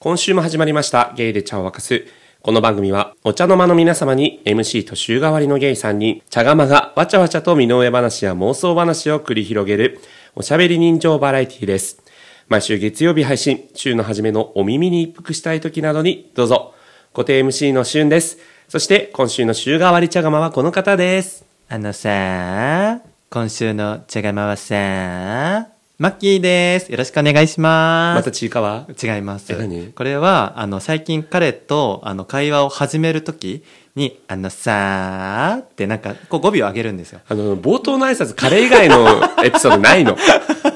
[0.00, 2.06] 今週も始まりましたゲイで茶を沸かす。
[2.40, 9.98] この番組はお茶の間の皆様に MC と週替わりのゲイさんに茶釜がわちゃわちゃと身の上話や妄想話を繰り広げる
[10.36, 12.00] おしゃべり人情バラエティです。
[12.46, 16.74] 毎週月曜日配信、週の初めのお耳に一服したい時などにどうぞ。
[17.12, 18.38] 固定 MC のしゅんです。
[18.68, 21.44] そして今週の週替わり茶釜はこの方です。
[21.68, 26.92] あのさ、今週の茶釜はさ、マッキーです。
[26.92, 28.12] よろしくお願いしま。
[28.14, 28.86] ますたちいかわ？
[29.02, 29.52] 違います。
[29.96, 33.64] これは、あの、最近彼と、あの、会話を始めるとき
[33.96, 37.18] に、あのさーってなんか、こう語尾を上げるんですよ。
[37.28, 39.08] あの、冒頭の挨拶、カレー以外の
[39.44, 40.16] エピソードないの？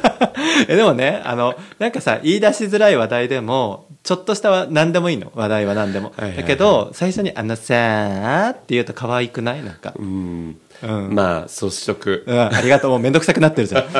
[0.67, 5.31] え、でもね、あの、なんかさ、言い出しづらい話題でも、ちょっとしたは何でもいいの。
[5.37, 6.07] 話題は何でも。
[6.09, 9.63] はいはいはいだけど、最初に、あのさーって言うと可愛くない？
[9.63, 9.95] なんか。
[9.97, 10.57] うん。
[10.83, 11.15] うん。
[11.15, 12.23] まあ、率直。
[12.27, 12.91] うん、ありがとう。
[12.91, 13.85] もうめんどくさくなってるじゃん。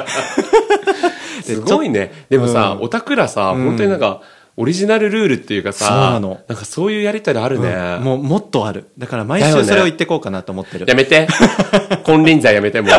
[1.55, 2.27] すごいね。
[2.29, 4.23] でもさ、うんおたくらさ、うん本当になんか、
[4.59, 7.69] オリジナルルールっていうかさ、そうなのんかそういうやりとりあるね。
[7.99, 8.91] うんもうもっとある。
[8.99, 10.85] だから毎週それを言ってこうかなと思ってる。
[10.87, 11.27] やめて。
[12.05, 12.91] 金輪際やめても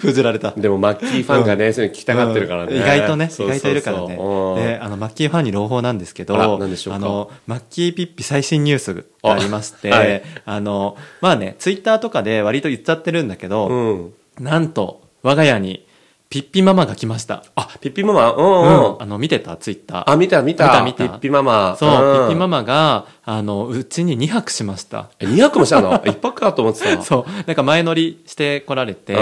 [0.00, 0.48] 封じられた。
[0.48, 0.54] う。
[0.56, 2.74] でも、マッキーファンがね、そういうの聞きたがってるからね。
[2.74, 4.18] うん意外とね、意外といるからね。
[4.20, 6.46] うんで、あの、マッキーファンに朗報なんですけど、あ
[6.98, 14.12] の、マッキーピッピ最新ニュースがありまして、あの、まあね、ツイッターとかで割と言っちゃってるんだけど、うん。
[14.40, 15.83] なんと、我が家に
[16.34, 17.44] ピッピママが来ました。
[17.54, 18.32] あ、ピッピママ？
[18.32, 18.48] うんう
[18.94, 19.02] うん。
[19.02, 19.56] あの、見てた？
[19.56, 20.10] ツイッター。
[20.10, 20.64] あ、見た見た。
[20.66, 21.76] 見た見たピッピママ。
[21.78, 22.58] そう、ピッピママ。
[22.58, 25.10] マが、あの、うちに2泊しました。
[25.20, 25.94] え、2泊もしたの？
[26.04, 27.02] 一泊かと思ってた。
[27.02, 29.18] そう、なんか前乗りして来られて、で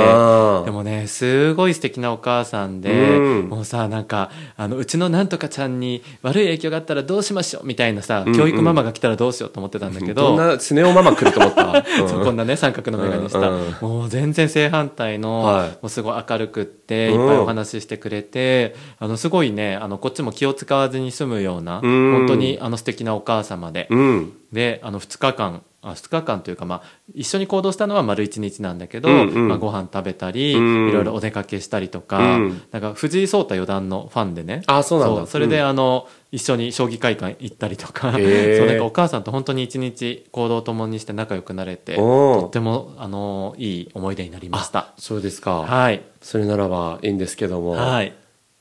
[0.71, 11.65] もね、すごい素敵なお母さんで、うんもうさ、なんか、あの、うちのなんとかちゃんに悪い影響があったらどうしましょうみたいなさ、うん教育ママが来たらどうしようと思ってたんだけど、どんなスネ夫ママ来ると思った？
[11.67, 11.71] う
[12.07, 17.21] んそうこんなね、三角の眼鏡した、うんうんもう全然正反対の、はいもうすごい明るくって、うん。
[17.21, 22.13] いっぱいお話ししてくれて、あの、すごいね、あの、こっちも気を使わずに済むような、うん。
[22.13, 24.33] 本当にあの素敵なお母様で、うん。
[24.53, 29.49] であの2日間あ2日間というか、まあ、一緒に行動したのは丸1日なんだけど、うんうん。
[29.49, 30.89] まあ、ご飯食べたり、うん。
[30.89, 32.63] いろいろお出かけしたりとか,、うん。
[32.71, 34.63] なんか藤井聡太四段のファンでね。
[34.67, 35.27] あそうなんだ。
[35.27, 35.67] それで、うん。
[35.67, 38.13] あの一緒に将棋会館行ったりとか。
[38.15, 38.23] そう
[38.67, 44.93] なんかお母さんと本当に一日行動を共にして仲良くなれてとってもあのいい思い出になりました。
[44.99, 45.63] そうですか。
[45.63, 47.73] はい、それならばいいんですけども。
[47.73, 48.13] はい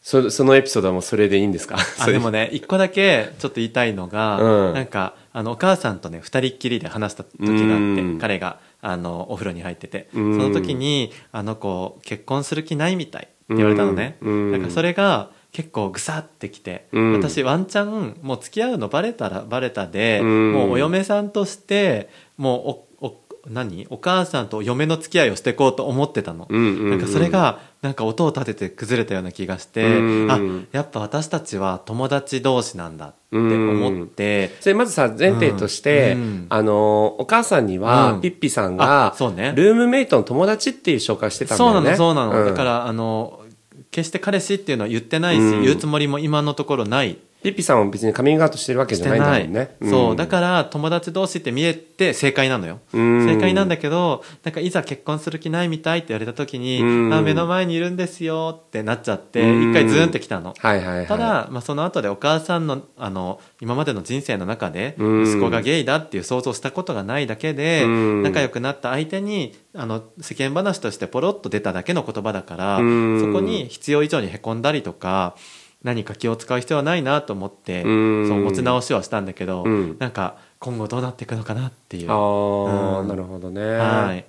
[0.02, 1.78] そそのエピソードはもうそれでいいんですか？
[2.00, 4.74] あでもね一個だけちょっと言いたいのが、うん。
[4.74, 8.20] なんかあのお母さんとね二人っきりで話した時があって、うん。
[8.20, 10.42] 彼があのお風呂に入ってて、うん。
[10.42, 14.52] その時に「あの子結婚する気ないみたい」って言われたのね、うん。
[14.52, 17.14] だからそれが結構ぐさってきて、うん。
[17.14, 20.54] 私ワンチャンもう付き合うのバレたらバレたで、うん。
[20.54, 22.91] もうお嫁さんとしてもう
[23.48, 23.88] 何？
[23.90, 26.90] お母さんと嫁の付き合いをしていこうと思ってたの、うんうんうん。
[26.92, 30.40] なんかそれがなんか音を立てて崩れたような気がして、うんあ
[30.72, 38.22] やっぱ私たちは友達同士なんだって思って、それまずさ前提として、うんあのお母さんには、うん。
[38.22, 39.54] ピッピさんがあそうね。
[39.56, 42.46] ルームメイトの友達っていう紹介してたんだそうよねなのそうなの、ん。
[42.46, 43.40] だからあの
[43.90, 45.62] 決して彼氏っていうのは言ってないし、うん。
[45.64, 49.76] 言うつもりも今のところないピッピさんは別にカミングアウトしてるわけじゃないんだもんね。
[49.90, 50.16] そう。
[50.16, 53.26] だらから友達同士って見えて正解なのよ、うん。
[53.26, 57.14] 正解なんだけどなんかいざ結婚する気ないみたいって言われた時に、うん。
[57.14, 59.72] あ目の前にいるんですよってなっちゃってうん。
[59.72, 61.08] 一回ズーンってきたの、はいはいはい。
[61.08, 65.24] ただ、まあ、その後でお母さんのあの今までの人生の中でうん。
[65.24, 68.24] 息子がゲイだっていう想像したことがないだけでうん。
[68.24, 73.20] 仲良くなった相手にあの世間話としてポロッと出ただけの言葉だからうん。
[73.20, 75.36] そこに必要以上にへこんだりとか
[75.84, 78.28] 何か気を使う必要はないなと思ってうん。
[78.28, 79.98] そう持ち直しはしたんだけどうん。
[80.00, 82.12] なんか今後どうなっていくのかなっていう。
[82.12, 83.08] ああ、うん。
[83.08, 84.26] なるほどね、はい。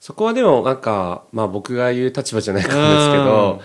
[0.00, 3.60] そこはでもなんか、まあ僕が言う立場じゃないかもですけど、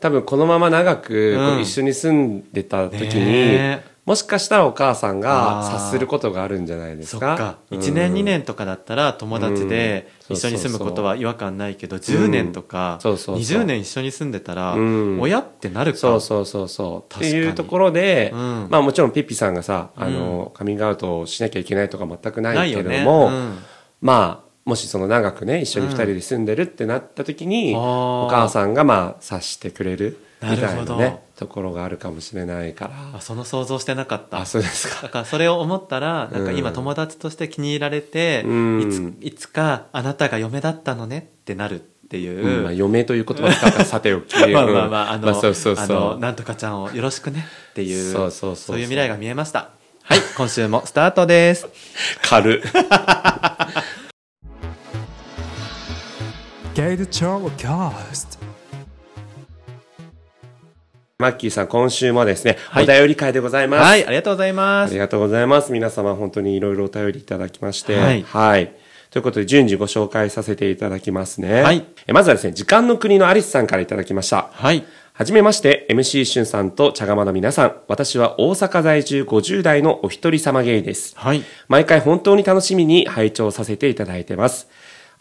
[0.00, 7.36] 多分このまま長く一緒に住んでた時に、ねえもしかしたらお母さんが察することがあるんじゃないですか？
[7.36, 7.58] か。
[7.70, 7.80] うん。
[7.80, 10.36] 1年2年とかだったら友達でうん。
[10.36, 13.60] 一緒に住むことは違和感ないけど10年とかそうそうそう。
[13.60, 15.20] 20年一緒に住んでたらうん。
[15.20, 15.98] 親ってなるか？
[15.98, 17.14] そうそうそうそう。
[17.16, 18.68] っていうところで、うん。
[18.70, 23.58] まあもちろんピッピさんがさ、あの、カミングアウトをしなきゃいけないとか全くなないけれども、うん。
[24.00, 30.18] まあ、もしその長くね、一緒に二人で住んでるってなった時に、うんお母さんがまあ察してくれる
[30.50, 33.18] みたいなるほどなね、ところがあるかもしれないから。
[33.18, 35.02] あその想像してなかったあ、そうですか。
[35.02, 44.34] だからそれを思ったらなんか今うん友達として気に入られてうんいついつかあなたが嫁だったのねってなるっていう、うんまあ、余命という言葉を使ったらさておき。
[44.52, 45.84] まあまあまあ、あの、まあそうそうそう。
[45.84, 49.70] あの、なんとかちゃんをよろしくねっていう、そうそうそうそういう未来が見えました。
[50.04, 51.66] はい、今週もスタートです。
[52.22, 52.62] 軽。
[56.76, 58.35] Gay the Charlecast.
[61.18, 63.82] マッキーさん、今週もですね、はいお便り会でございます。
[63.82, 64.98] はい、ありがとうございますあり。
[64.98, 65.72] がとうございます。
[65.72, 67.96] 皆様、本当にいろいろお便りいただきまして。
[67.96, 68.72] はい
[69.08, 71.62] ということで、順次ご紹介させていただきますね。
[71.62, 74.50] はいえまずはですね、時間の国のアリスさんからいただきました。
[74.52, 74.84] はい。
[75.14, 77.76] はじめまして、MC しゅんさんと茶釜の皆さん。
[77.88, 81.14] 私は大阪在住50代のお一人様ゲイです。
[81.16, 81.42] はい。
[81.68, 84.68] 毎回本当に楽しみに拝聴させていただいてます。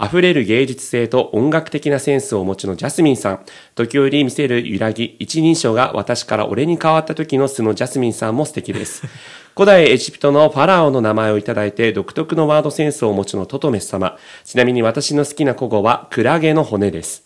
[0.03, 3.45] 溢れる芸術性と音楽的なセンスをお持ちのジャスミンさん。
[3.75, 9.03] 時折見せる揺らぎ、一人称が私から俺に変わった時の素のジャスミンさんも素敵です。
[9.55, 14.17] 古代エジプトのファラオの名前をいただいて独特のワードセンスをお持ちのトトメス様。
[14.43, 17.23] ちなみに私の好きな古語はクラゲの骨です。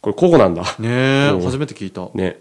[0.00, 0.62] これ古語なんだ。
[0.78, 2.08] ねえ、うん初めて聞いた。
[2.14, 2.38] ね。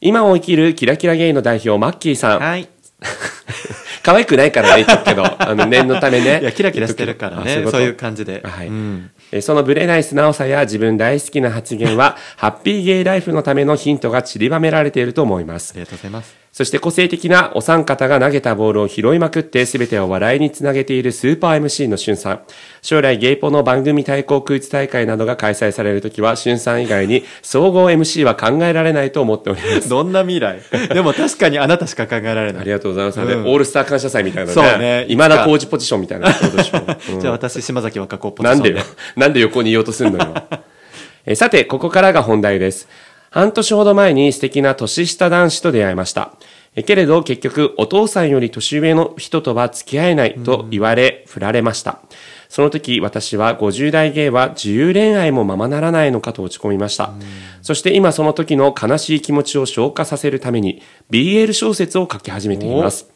[0.00, 2.40] 今を生きるキラキラゲイの代表、マッキーさん。
[2.40, 2.68] はい。
[4.02, 6.40] 可愛くないからね、言っとくけど、 あの、念のためね。
[6.40, 7.62] いや、キラキラしてるからね。
[7.66, 8.42] あそういうこと感じで。
[8.44, 15.78] はいうんえーそのブレない素直さや自分大好きな発言は、ハッピーゲイライフのためのヒントが散りばめられていると思いますあ。
[15.78, 16.41] りがとうございます。
[16.62, 22.40] そして個性的なお三方が投げたボールを拾いまくって全てを笑いにつなげているスーパー MC のしゅんさん。
[22.82, 29.88] 将来ゲイポの番組対抗クイズ大会などが開催されるときは、しゅんさん以外に総合 MC は考えられないと思っております。
[29.88, 30.60] どんな未来？
[30.94, 32.62] でも確かにあなたしか考えられない。
[32.62, 33.20] ありがとうございます。
[33.20, 34.54] うんオールスター感謝祭みたいなね。
[34.54, 36.78] そうね今田工事ポジションみたいなことでしょ。
[37.14, 38.70] うんじゃあ私、島崎和歌子ポジションで。
[38.70, 38.86] なんでよ？
[39.16, 40.32] なんで横にいようとすんのよ。
[41.26, 42.86] えーさて、ここからが本題です。
[43.32, 46.32] 半年ほど前に素敵な年下男子と出会いました。
[46.74, 52.00] えけれど結局お父さんより年上の人とは付き合えないと言われ、振られました。
[52.48, 57.12] その時私は50代ゲイは自由恋愛もままならないのかと落ち込みました。
[57.60, 63.10] そして今その時の悲しい気持ちを消化させるために BL 小説を書き始めています。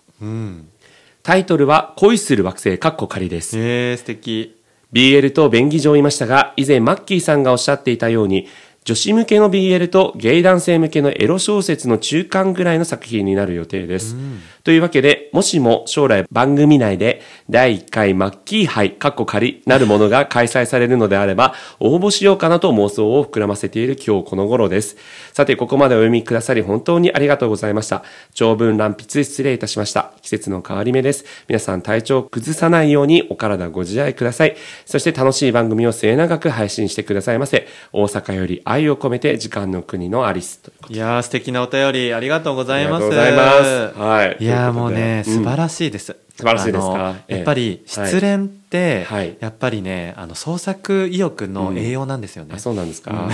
[1.22, 3.58] タイトルは恋する惑星かっこ仮です。
[3.58, 4.56] えー、素敵。
[4.92, 8.46] BL と便宜上言いましたが、以前マッキーさんがおっしゃっていたように、
[8.86, 14.14] 女子向けの BL とゲイ男性向けのエロ小説の中間ぐらいの作品になる予定です。
[14.62, 24.96] というわけで、もしも将来番組内で第1回マッキー杯、カッコ仮なるものが開催されるのであれば、応募しようかなと妄想を膨らませている今日この頃です。
[25.32, 28.04] さて、ここまでお読みくださり本当にありがとうございました。
[28.34, 30.12] 長文乱筆失礼いたしました。
[30.22, 31.24] 季節の変わり目です。
[31.48, 34.56] 皆さん体調を崩さないようにお体ご自愛ください。
[34.84, 37.66] そして楽しい番組を末永く配信してくださいませ。
[37.92, 40.88] 大阪より愛を込めて時間の国のアリスということ。
[40.90, 43.06] でいやー、素敵なお便り、ありがとうございます。
[43.06, 43.98] ありがとうございます。
[43.98, 44.36] はい。
[44.40, 45.34] いやもうね、うん。
[45.34, 46.16] 素晴らしいです。
[46.36, 47.14] 素晴らしいですか？
[47.28, 49.36] やっぱり、失恋って、はい。
[49.40, 52.56] やっぱりね、あの、創作意欲の栄養なんですよね。
[52.56, 53.30] あ、そうなんですか。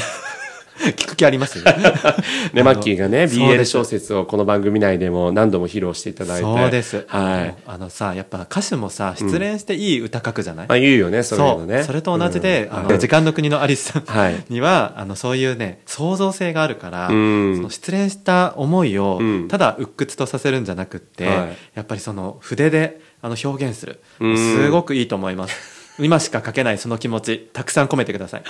[0.97, 1.65] 聞く気ありますね、
[2.63, 6.43] マッキーがね、BL 小説をこの番組内でも何度も披露していただいて。
[6.43, 7.05] そうです。
[7.07, 7.55] はい。
[7.67, 11.85] あのさ、やっぱ歌手もさ、失恋していい歌書くじゃない、まあ言うよね、そういうのね。
[11.85, 12.99] それと同じで、あの、うんはい。
[12.99, 14.45] 時間の国のアリスさんはい。
[14.49, 17.57] には、あの、そういうね、創造性があるから、うん。
[17.57, 21.37] その失恋した思いをうん、ただ鬱屈とさせるんじゃなくって、はい。
[21.75, 24.37] やっぱりその筆であの表現する、うん。
[24.37, 25.83] すごくいいと思います。
[25.99, 28.43] 今しか書けないその気持ち、たくさん込めてください。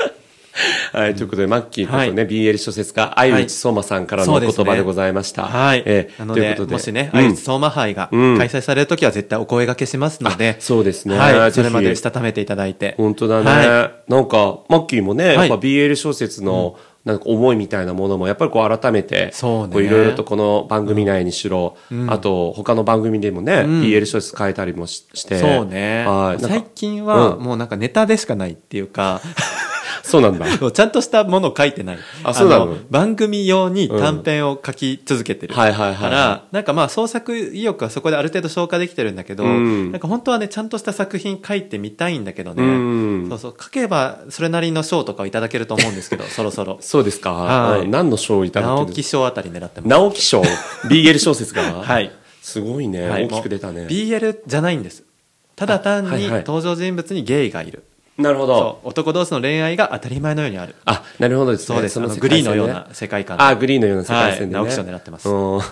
[0.93, 5.45] はい、ということで、マッキーことね、BL 小説家、相内相馬さんからのお言葉でございました。
[5.45, 5.83] はい。
[5.87, 6.73] ええなのでということで。
[6.75, 7.19] もしね、うん。
[7.21, 8.39] 愛知相馬杯がうん。
[8.39, 11.17] 開催されるときは絶対お声掛けしますので、そうですね。
[11.17, 11.53] はい。
[11.53, 12.95] それまでしたためていただいて。
[12.99, 13.45] 本当だね。
[13.69, 15.37] はなんか、マッキーもね、はい。
[15.37, 21.77] やっぱ BL 小説の、なんか思いみたいなものも、やっぱりこう改めて、そういろいろとこの番組内にしろ、
[22.07, 23.83] あと他の番組でもね、ん。
[23.83, 25.39] BL 小説書いたりもしして。
[25.39, 26.05] そうね。
[26.39, 27.43] 最か近はうん。
[27.43, 29.21] もうなんかネタでしかないっていうか、
[30.13, 30.47] そうなんだ。
[30.73, 31.99] ちゃんとしたものを書いてない。
[32.25, 32.77] あそうなの？
[32.91, 35.55] 番組用に短編を書き続けてる。
[35.55, 42.63] うんはいはいはいから、なんかまあ創作意欲はそこである程度消化できてるんだけど、うんなんか本当はね、ちゃんとした作品書いてみたいんだけどね。
[42.63, 46.79] うんそうそう、書けばそれなりの賞とかをいただけると思うんですけど、 そろそろ。
[46.81, 47.33] そうですか。
[47.33, 49.89] はいうん何の賞をいただけ直る木賞あたり狙ってます。
[49.89, 50.43] 直木賞
[50.89, 51.63] ?BL 小説が？
[51.83, 52.11] はい。
[52.43, 53.09] すごいね。
[53.09, 53.87] はい大きく出たね。
[53.89, 55.05] BL じゃないんです。
[55.55, 57.85] ただ単に登場人物にゲイがいる。
[58.19, 58.59] なるほど。
[58.59, 58.89] そう。
[58.89, 60.75] 男同士の恋愛が当たり前のようにある。
[60.85, 61.67] あ、なるほどですね。
[61.67, 61.99] そうです。
[61.99, 64.61] あの世グリーの界線ねような世界観であ、グリーンのような世界線でね。
[64.61, 65.61] はい直木賞狙ってますうん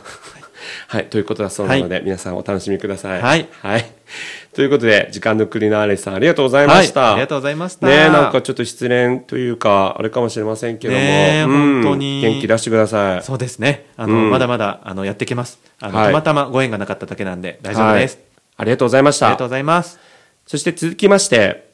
[0.89, 3.23] はい、ということだそうなので、皆さんお楽しみください。
[3.23, 3.91] はいはい。
[4.55, 7.01] ということで、時間のクリナーレさん、ありがとうございました。
[7.01, 13.23] はいありがとうございましたねえなんかちょっと失恋というか、あれかもしれませんけども、ねえうん本当に元気出してください。
[13.23, 13.87] そうですね。
[13.97, 15.59] あの、うんまだまだ、あの、やってきます。
[15.81, 18.17] あの、はいたまたまご縁がなかっただけなんで、大丈夫です。
[18.17, 18.31] はい
[18.61, 19.49] ありがとうございましたありがとう。
[19.49, 19.99] ございます。
[20.47, 21.70] そして続きまして、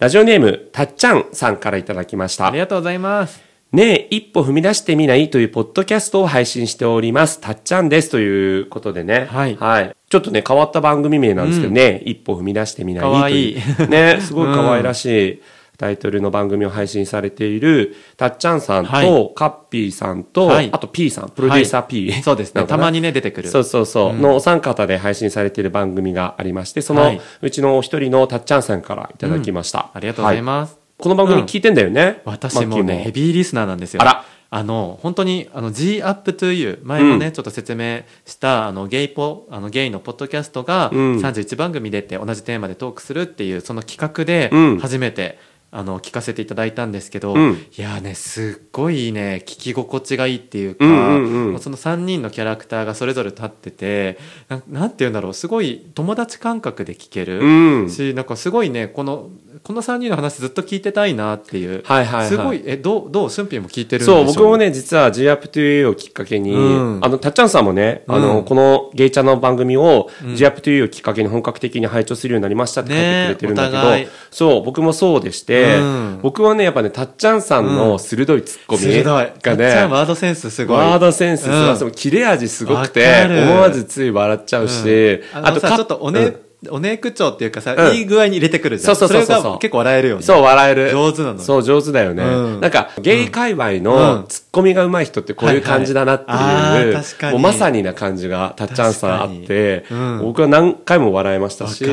[0.00, 2.56] ラジオネーム、たっちゃんさんからいただきましたあり。
[2.56, 3.42] がとうございます。
[3.70, 7.38] ねえ、一歩踏み出してみないというポッドキャストを配信しております。
[7.38, 9.26] たっちゃんですということでね。
[9.30, 9.94] はいはい。
[10.08, 13.56] ちょっとね、変わった番組名なんですけどね、一歩踏み出してみないといわいい
[13.90, 15.42] ね、すごい可愛らしい。
[15.80, 19.32] タイトルの番組を配信されている、たっちゃんさんと、はい。
[19.34, 20.68] カッピーさんと、はい。
[20.70, 22.64] あと P さん、プロデューサー P、そうですね。
[22.64, 23.48] たまにね、出てくる。
[23.48, 27.20] そうそうそう、のお三方で配信されている番組がありまして、そのはい。
[27.40, 29.90] うちのお一人のたっちゃんさんからいただきました。
[29.94, 30.78] ありがとうございはます。
[30.98, 32.20] この番組聞いてんだよね。
[32.26, 34.02] 私もね、ヘビーリスナーなんですよ。
[34.02, 34.24] あら。
[34.52, 41.16] あの、本当に、あの、G Up to You、前もね、ちょっと説明した、あの、ゲイポ、あの、ゲイのポッドキャストが、うん。
[41.18, 45.38] 31番組出て同じテーマでトークするっていう、その企画でうん、初めて、
[45.72, 57.40] あの、聞かせていただいたんですけど、うんいやーね、すっごいね、聞き心地がいいっていうか、うんうんうんその3人のキャラクターがそれぞれ立ってて、ななんて言うんだろう、すごい友達感覚で聞ける。
[57.40, 57.90] うん。
[57.90, 59.30] しなんかすごいねこの
[59.62, 62.28] この3人の話ずっと聞いてたいなっていう、はいはいはい。
[62.28, 66.98] すごいえどうどう俊平も聞いてるんでしょそう、僕もね、実は G Up to You をきっかけに、うん。
[67.02, 76.18] あの、たっちゃんさんもね、あうの、んこのゲイチャの番組を G Up to You をきっかけに本格的に拝聴するようになりましたって書いてくれてるんだけど、ねそう、僕もそうでして、うん。
[76.22, 80.78] 僕はね、やっぱね、たっちゃんさんの鋭いツッコミがたっちゃねん、ワードセンスすごい。
[80.78, 81.76] ワードセンス、うん。
[81.76, 87.96] その切れ味すごくて思わずつい笑っちゃうし、あのさかちょっとおね、おね口調っていうかさ、うん。
[87.96, 88.96] いい具合に入れてくるじゃん。
[88.96, 89.44] そうそうそうそう。
[89.44, 90.22] れが結構笑えるよね。
[90.22, 90.90] そう、笑える。
[90.90, 91.38] 上手なの。
[91.38, 92.22] そう、上手だよね。
[92.22, 92.26] う
[92.58, 92.60] ん。
[92.60, 93.82] なんか、ゲイ界隈うん。
[93.82, 97.02] のツッコミが上手い人ってこういう感じだなっていう、はいはい。
[97.02, 97.32] 確かに。
[97.32, 100.18] もうまさにな感じが、たっちゃんさんあって、うん。
[100.22, 101.86] 僕は何回も笑いましたし、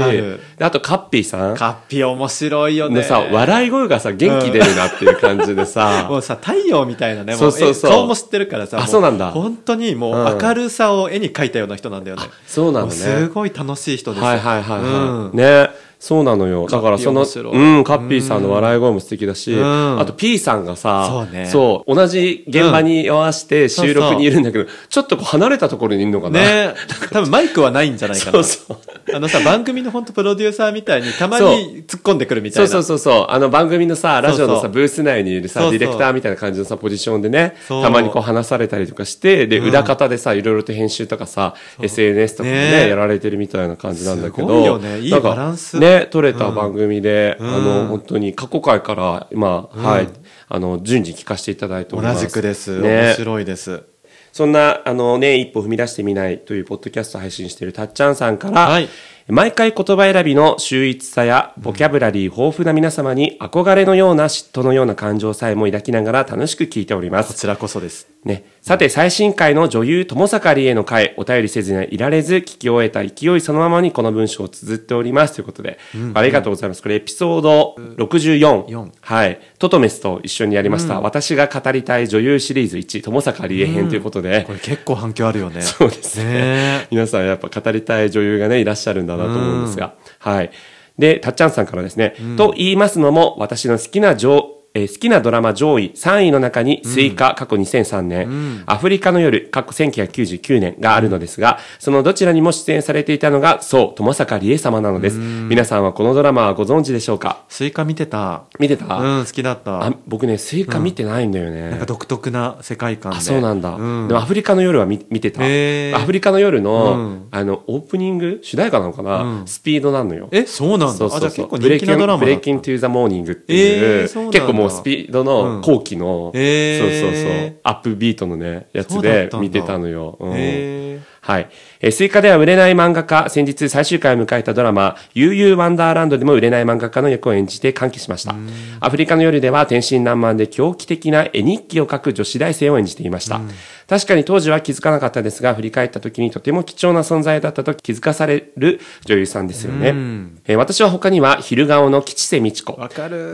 [0.59, 1.55] あと、カッピーさん。
[1.55, 2.95] カッピー面白いよね。
[2.97, 7.33] のさ、笑い声がさ、元気出るなっていう感じでさ、 もうさ太陽みたいなね。
[7.33, 7.91] もそうそうそう。
[7.91, 8.79] え顔も知ってるからさ。
[8.79, 9.31] あもそうなんだ。
[9.31, 13.27] 本当にもう明るさを絵に描いたような人なんだよね、そうなのもうすね。
[13.33, 14.27] ごい楽しい人ですよ。
[14.27, 14.91] はいはいはいはい。
[14.91, 14.93] う
[15.29, 15.69] んね。
[15.99, 16.67] そうなのよ。
[16.67, 19.99] だからその、うん、カッピーさんの笑い声も素敵だし、うん。
[19.99, 21.45] あと P さんがさ、そうね。
[21.47, 26.39] そう同じ現場に合わせて収録にいるんだけど、ちょっとこう離れたところにいるのかな。
[26.39, 26.75] ね。
[27.11, 28.31] 多分マイクはないんじゃないかな。
[28.31, 29.15] そうそう。
[29.15, 31.49] あのさ番組の本当プロデューサーみたいにたまそう。
[31.49, 32.71] に突っ込んでくるみたそいうな。
[32.73, 33.25] そうそうそう。
[33.29, 35.79] あの番組のさ、ラジオのさ、そうそうブース内にいるさ、そうそう。
[35.79, 37.83] ディレクターみたいな感じのさ、ポジションでね、そう。
[37.83, 39.67] たまにこう話されたりとかして、で、うん。
[39.69, 42.89] 裏方でさ、いろいろと編集とかさ、SNS とかでねね。
[42.89, 44.47] やられてるみたいな感じなんだけど。
[44.47, 44.99] すごいよね。
[44.99, 47.47] いいバランスね、撮れた番組で、うん。
[47.47, 47.87] あの、うん。
[47.87, 49.83] 本当に過去回から、今、うん。
[49.83, 50.07] はい、
[50.49, 52.25] あの、順次聞かせていただいており同ます。
[52.25, 52.89] じくです、ね。
[52.89, 53.83] 面白いです。
[54.31, 58.87] そんな、あのね、一歩踏み出してみないというポッドキャストを配信しているたっちゃんさんから、はい。
[59.27, 67.33] 毎回言葉選びの秀逸さや、ボキャブラリー豊富な皆様に憧れのような嫉妬のような感情さえも抱きながら楽しく聞いております。
[67.33, 68.07] こちらこそです。
[68.23, 68.45] ね。
[68.67, 75.35] さて、最新回の女優友坂理恵の回、お便りせずにはいられず、聞き終えた勢いそのままにこの文章を綴っております。
[75.35, 75.79] ということで、
[76.13, 76.83] ありがとうございます。
[76.83, 78.65] これエピソード64。
[78.67, 79.39] 四はい。
[79.57, 80.99] トトメスと一緒にやりました。
[80.99, 86.25] 私が語りたい女優シリーズ1、ともさかりえ編ということで、これ結構反響あるよねそうですね。
[86.25, 89.93] ね皆さんやっぱ語りたい女優がね、いらっしゃるんだなと思うんですが。
[90.19, 90.51] はい。
[90.99, 92.15] で、たっちゃんさんからですね。
[92.35, 105.17] と言いますのも、私の好きな上、えー好きなドラマ上位3位の中に、スイカ、かっこ2003年、アフリカの夜、かっこ1999年があるのですが、そのどちらにも出演されていたのが、そう、ともさかりえ様なのです。
[105.17, 107.43] 皆さんはこのドラマはご存知でしょうか？
[107.49, 108.43] スイカ見てた。
[108.59, 109.83] 見てた、うん好きだった。
[109.85, 111.69] あ僕ね、スイカ見てないんだよね。
[111.71, 113.17] なんか独特な世界観で。
[113.17, 113.71] あ、そうなんだ。
[113.75, 114.07] うん。
[114.07, 115.41] でもアフリカの夜は見見てた。
[115.41, 117.27] アフリカの夜の、うん。
[117.31, 119.47] あの、オープニング主題歌なのかな、うん。
[119.47, 120.29] スピードなのよ。
[120.31, 120.87] えそうなんだ。
[120.93, 121.17] そうそうそう。
[121.17, 124.31] あじゃあ結構人気なドラマだ Breakin' to the Morning っていう、えーそう
[124.69, 130.17] もうスピードの後期の、うんそうそうそう、アップビートのね、やつで見てたのよ。
[130.19, 131.49] うんはい。
[131.81, 138.33] えー、スイカでは売れない漫画家、先日最終回を迎えたドラマ、悠々ワンダーランドでも売れない漫画家の役を演じて歓喜しました。
[138.79, 143.41] アフリカの夜では天真爛漫で狂気的な絵日記を書く女子大生を演じていました。
[143.89, 149.89] 確かに当時は気づかなかったですが、振り返った時にとても貴重な存在だったと気づかされる女優さんですよね。
[149.89, 152.79] うんえー私は他には、昼顔の吉瀬美智子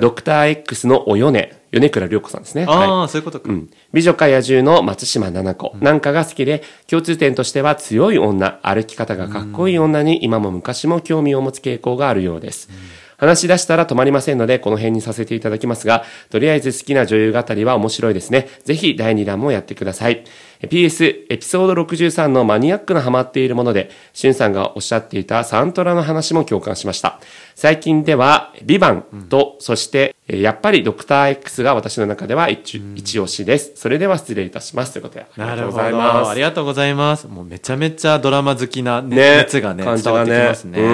[0.02, 2.65] ドクター X のおよね、米倉涼子さんですね。
[2.65, 2.77] はい。
[2.88, 5.75] ああ、そういうことか、うん、美女か野獣の松島菜々子。
[5.82, 12.70] なんかが好きで、共通点としては強い女、歩き方がかっこいい女に今も昔も興味を持つ傾向があるようです。
[13.24, 18.50] 話し出したら止まりませんので、この辺にさせていただきますが、とりあえず好きな女優語りは面白いですね。
[18.65, 20.24] ぜひ第2弾もやってください。
[20.62, 27.20] え PS、エピソード63のマニアックなハマっているもので、しゅんさんがおっしゃっていたサントラの話も共感しました。
[27.56, 33.74] 最近では、ビバンと、そして、えやっぱりドクター X が私の中では一,、一押しです。
[33.75, 34.94] それでは失礼いたします。
[34.94, 36.32] ということで、ありがとうございます。
[36.32, 40.86] ありがとうございますもうめちゃめちゃドラマ好きな、ねね、熱がね感じ伝わってきますね、う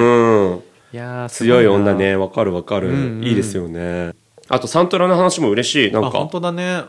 [0.56, 0.62] ん。
[0.92, 3.24] いや強いな女ね、わかるわかる、んうん。
[3.24, 4.12] いいですよね。
[4.48, 5.92] あと、サントラの話も嬉しい。
[5.92, 6.82] なんかあ本、当だね。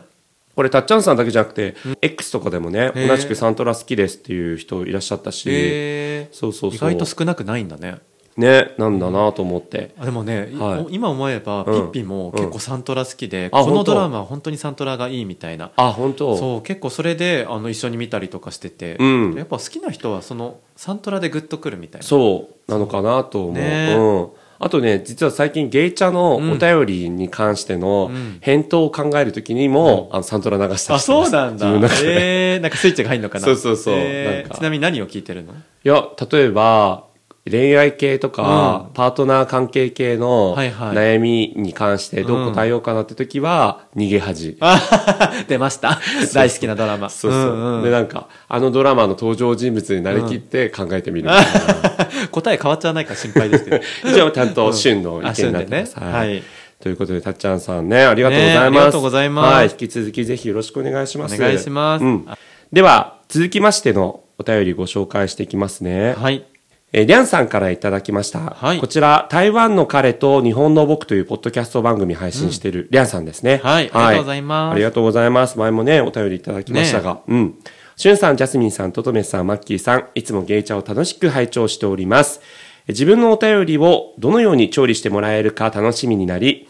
[0.56, 6.90] これ、たっちゃんさんだけじゃなくて、X とかでもね、同じくサントラ好きですっていう人いらっしゃったし、へそうそうそう。
[6.90, 7.98] 意外と少なくないんだね
[8.36, 9.94] ねなんだなと思って。
[9.98, 10.86] あでもね、いはい。
[10.90, 11.64] 今思えば、うん。
[11.64, 15.70] ピッピも結構サントラ好きで、このドラマは本当にサントラがいいみたいな。
[15.76, 16.36] あ本当？
[16.36, 19.34] そう結構それであの一緒に見たりとかしてて、うん。
[19.34, 22.06] やっぱ好きな人はそのサントラでグッとくるみたいな。
[22.06, 23.94] そうなのかなと思う、ね。
[23.98, 28.38] うん、あとね実は最近ゲイチャのお便りに関してのうん。
[28.40, 31.28] 返答を考えるときにも、あのサントラ流したりあしてます。
[31.28, 31.66] そうなんだ。
[31.66, 33.44] 自分の中で、えー、なんかスイッチが入るのかな。
[33.46, 33.94] そうそうそう。
[33.96, 34.54] えーなんか。
[34.56, 35.52] ちなみに何を聞いてるの？
[35.52, 37.04] いや例えば
[37.50, 38.92] 恋愛系とか、うん。
[38.94, 44.56] パートナー関係系の悩みに関してどう答えようかなって時は、逃げ恥。
[44.60, 44.80] あ
[45.48, 46.00] 出ました。
[46.34, 47.10] 大好きなドラマ。
[47.10, 51.30] そうそう、でなんかあのドラマの登場人物になりきって考えてみる。
[52.30, 53.80] 答え変わっちゃわないか心配ですけど。
[54.08, 56.42] 一応ちゃんと旬の意あ見になってます、はい。
[56.80, 59.54] ということでたっちゃんさんねありがとうございます、ねありがとうございます。
[59.54, 61.34] はい、引き続きぜひよろしくお願いします。
[61.34, 62.04] お願いします。
[62.04, 62.26] うん、
[62.72, 66.44] では続きましてのお便りご紹介していきますね、はい
[66.92, 68.40] えーリャンさんからいただきました。
[68.40, 73.60] はいこちら、台湾の彼と日本の僕というポッドキャスト番組配信しているリャンさんですね。
[73.64, 75.58] はいありがとうございますありがとうございます。
[75.58, 77.20] 前もね、お便りいただきましたが。
[77.26, 77.54] うん。
[77.96, 82.40] しゅんさん、ジャスミンさん、トトメスさん、マッキーさん、いつもゲイチャを楽しく拝聴しております。
[82.88, 86.68] 自分のお便りをどのように調理してもらえるか楽しみになり、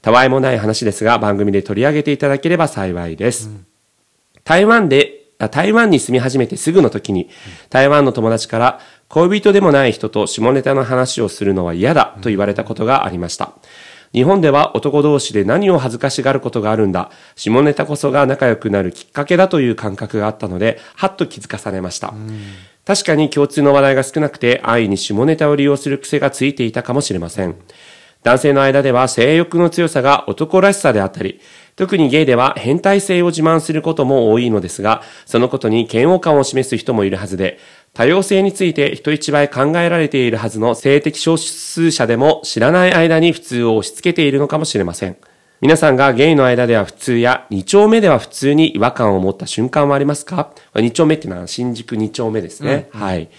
[0.00, 3.50] たわいもない話ですが、番組で取り上げていただければ幸いです。
[4.44, 7.28] 台湾で、あ台湾に住み始めてすぐの時に、
[7.70, 13.52] 台湾の友達から、恋人でもない人と下ネタの話をするのは嫌だと言われたことがありました。
[14.12, 17.10] 日本では男同士で何を恥ずかしがることがあるんだ。
[17.34, 22.14] 下ネタこそが仲良くなるきっかけだという感覚があったので、はっと気づかされました。
[22.86, 27.56] 確かに共通の話題が少なくて、安易に下ネタを利用する癖がついていたかもしれません。
[28.24, 31.40] 男性の間では性欲の強さが男らしさであったり、
[31.76, 37.58] 特にゲイでは変態性を自慢することも多いのですが、そのことに嫌悪感を示す人もいるはずで、
[37.98, 45.16] 多様性について人一倍考えられているはずの性的少数者でも知らない間に普通を押し付けているのかもしれません。
[45.60, 52.88] 皆さんがゲイの間では普通や2丁目では普通に違和感を持った瞬間はありますか ?2 丁目っていうのは新宿2丁目ですね。
[52.92, 53.30] はい。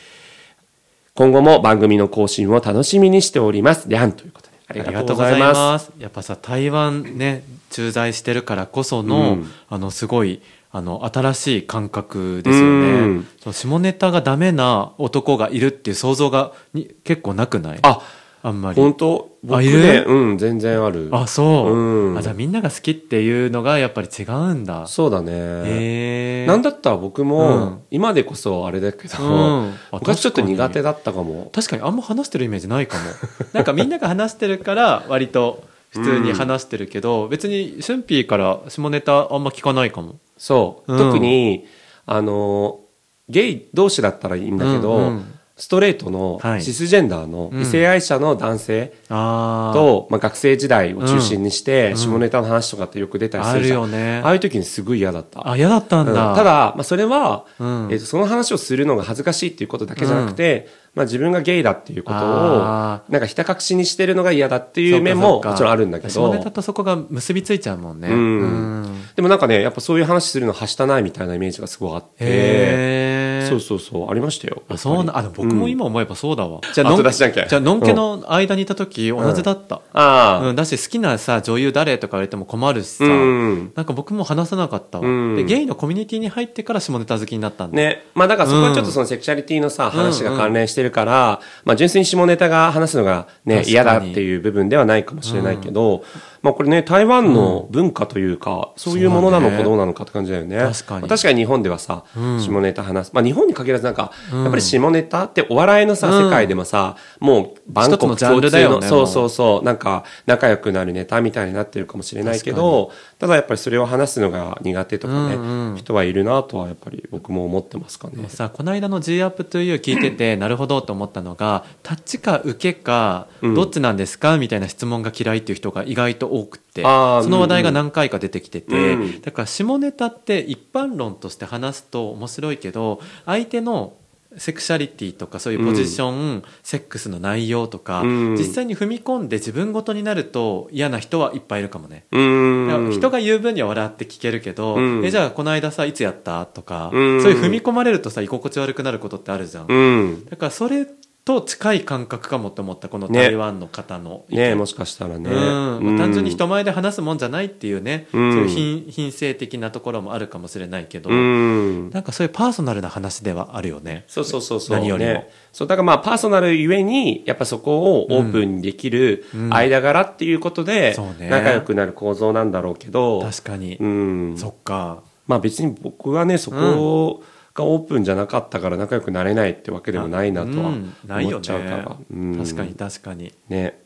[1.16, 3.88] 今後も番組の更新を楽しみにしております。
[3.88, 4.58] りゃんということで。
[4.68, 5.86] ありがとうございます。
[5.86, 5.92] す。
[6.00, 13.28] やっぱさ台湾ね駐在してるからこその、うんあのすごいあの新しい感覚ですようねん。
[13.42, 17.80] その下ネタがダメな男がいるっていう想像がに結構なくない？
[17.82, 18.02] あ、
[18.44, 18.80] あんまり。
[18.80, 19.30] 本当？
[19.42, 20.06] 僕ね、る？
[20.08, 21.10] うん、全然ある。
[21.12, 24.86] あそう、うんあじゃあみんなが好きっていうのがやっぱり違うんだ。
[24.86, 25.32] そうだね。
[25.34, 26.46] へえ。
[26.46, 29.74] なんだったら僕も、うん今でこそあれだけど、うん
[30.16, 31.50] ちょっと苦手だったかも。
[31.54, 33.04] 確かにあんま話してるイメージないかも
[33.54, 40.94] なんかみんなが話してるから割と普通に話してるけど、別にシュンピーから下ネタあんま聞かないかもそう。
[40.94, 40.98] うん。
[40.98, 41.68] 特に、
[42.08, 42.80] あの、
[43.28, 45.34] ゲイ同士だったらいいんだけど、うんうん。
[45.56, 46.62] ストレートのはい。
[46.64, 47.62] シスジェンダーのうん。
[47.62, 51.98] 異性愛者の男性ああと、まあ、学生時代を中心にして、うん。
[51.98, 53.80] 下ネタの話とかってよく出たりすあるるじゃん。
[53.82, 54.22] よね。
[54.24, 55.48] ああいう時にすごい嫌だった。
[55.48, 56.36] あ嫌だったんだ、うん。
[56.36, 57.88] ただ、まあ、それは、うん。
[57.92, 68.16] えーとその話をするのが恥ずかしいっていうことだけじゃなくて、まあ、自分がゲイだっていうことをあなんかひた隠しにしてるのが嫌だっていう面ももちろんあるんだけ下どネタとそこが結びついちゃうもんね、うん。
[68.16, 68.46] う
[68.86, 69.02] ん。
[69.16, 73.30] でもなんかねやっぱそういう話するのはしたないみたいなイメージがすごいあって。
[73.50, 74.62] そうそうそうありましたよ。
[74.70, 77.48] あそうなあでも僕も今思えばそうだわ、じゃ後出しじゃんけん。
[77.48, 83.72] じゃあのんけの間にいた時同じだった、ああ、うん、だし好きなさ女優誰とか言われても困るしさ、うん。
[83.76, 85.36] なんか僕も話さなかったわ、うん。
[85.36, 88.06] でゲイのコミュニティに入ってから下ネタ好きになったんだ、ね。
[88.14, 96.04] まあだからそこはちょっとそのセクシャリティのさ、話が関連してるから、まあ純粋に下ネタが話すのがね、嫌だっていう部分ではないかもしれないけど、
[96.42, 100.58] まあこれね、台湾の文化というか、そういうものなのかどうなのかって感じだよね。
[100.58, 101.02] 確かに。
[101.02, 102.42] まあ確かに日本ではさ、うん。
[102.42, 103.08] 下ネタ話。
[103.08, 103.12] す。
[103.14, 104.42] まあ日本に限らずなんか、うん。
[104.44, 106.26] やっぱり下ネタってお笑いのさ、うん。
[106.26, 118.30] 世界でもさ、もう万国共通の、ルだよねそうそうそう、なんか仲良くなるネタみたいになってるかもしれないけど、ただやっぱりそれを話すのが苦手とかね、人はいるなとはやっぱり僕も思ってますかね。
[118.30, 123.56] さこの間の G アップ to you 聞いててなるほどと思ったのがタッチか受けかうん。
[123.56, 126.88] どっちなんですかみたいな質問が嫌いっていう人が意外と多くってそ
[127.28, 129.22] の話題が何回か出てきてて、うん。
[129.22, 133.94] だから下ネタって一般論として話すと面白いけど相手の
[134.38, 138.36] セクシャリティとかそういうポジション、セックスの内容とか、うん。
[138.36, 142.06] 実際に踏み込んで自分ごとになると嫌な人はいっぱいいるかもね。
[142.12, 145.06] 人が言う分には笑って聞けるけど、うん。
[145.06, 146.46] えじゃあこの間さいつやった？
[146.46, 147.22] とか、うん。
[147.24, 150.26] そういう踏み込まれるとさ居心地悪くなることってあるじゃん、うん。
[150.26, 150.86] だからそれ
[151.24, 155.30] と近い感覚かもって思ったこのね台湾の方の意見ねもしかしたらね。
[155.30, 155.34] う
[155.80, 156.50] んまあ単純に人も。
[156.50, 161.90] 前で話すもんじゃないっていうね、うんそういう品品性的なところもあるかもしれないけど、うん。
[161.92, 164.04] なんかそういうパーソナルな話ではあるよね。
[164.08, 164.78] そうそうそうそう。
[164.78, 174.38] 何よりもねそう、だからまあパーソナルゆえに、やっぱそこをオープンにできる間柄っていうことで仲良くなる構造なんだろうけど、確かに、うん。
[174.38, 177.24] そっかまあ別に僕はね、そこ
[177.60, 181.78] がオープンじゃなかったから仲良くなれないってわけでもないなとは思っちゃうから。
[181.78, 182.38] ねうん。
[182.38, 183.34] 確かに確かに。
[183.48, 183.80] ね。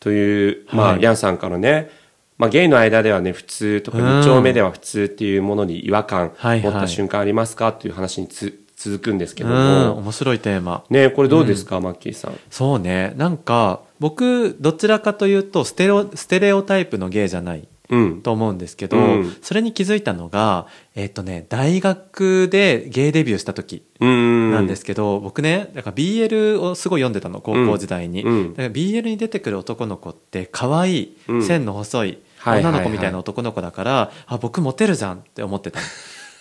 [0.00, 1.02] という、まあ、はい。
[1.02, 1.90] ヤンさんからね、
[2.38, 4.04] まあ、ゲイの間ではね、普通とか、うん。
[4.20, 10.84] 2丁目では普通っていうものに違和感持った瞬間ありますかっていう話につ続くんですけどうんも、面白いテーマ。
[10.88, 12.38] ね、これどうですか、マッキーさん？
[12.48, 13.12] そうね。
[13.16, 17.58] なんか僕どちらかというとステレオステレオタイプのゲイじゃない。
[17.58, 17.66] うん。
[18.22, 19.36] と思うんですけど、うん。
[19.42, 24.50] それに気づいたのがえっ、とね大学でゲイデビューした時うん。
[24.52, 28.54] なんですけど、僕ねだから BL をすごい読んでたの高校時代に、うん。
[28.54, 31.42] だから BL に出てくる男の子って可愛い、うん。
[31.42, 32.18] 線の細い。
[32.46, 35.86] 女の子みたいな男の子だから、あ僕モテるじゃんって思ってたの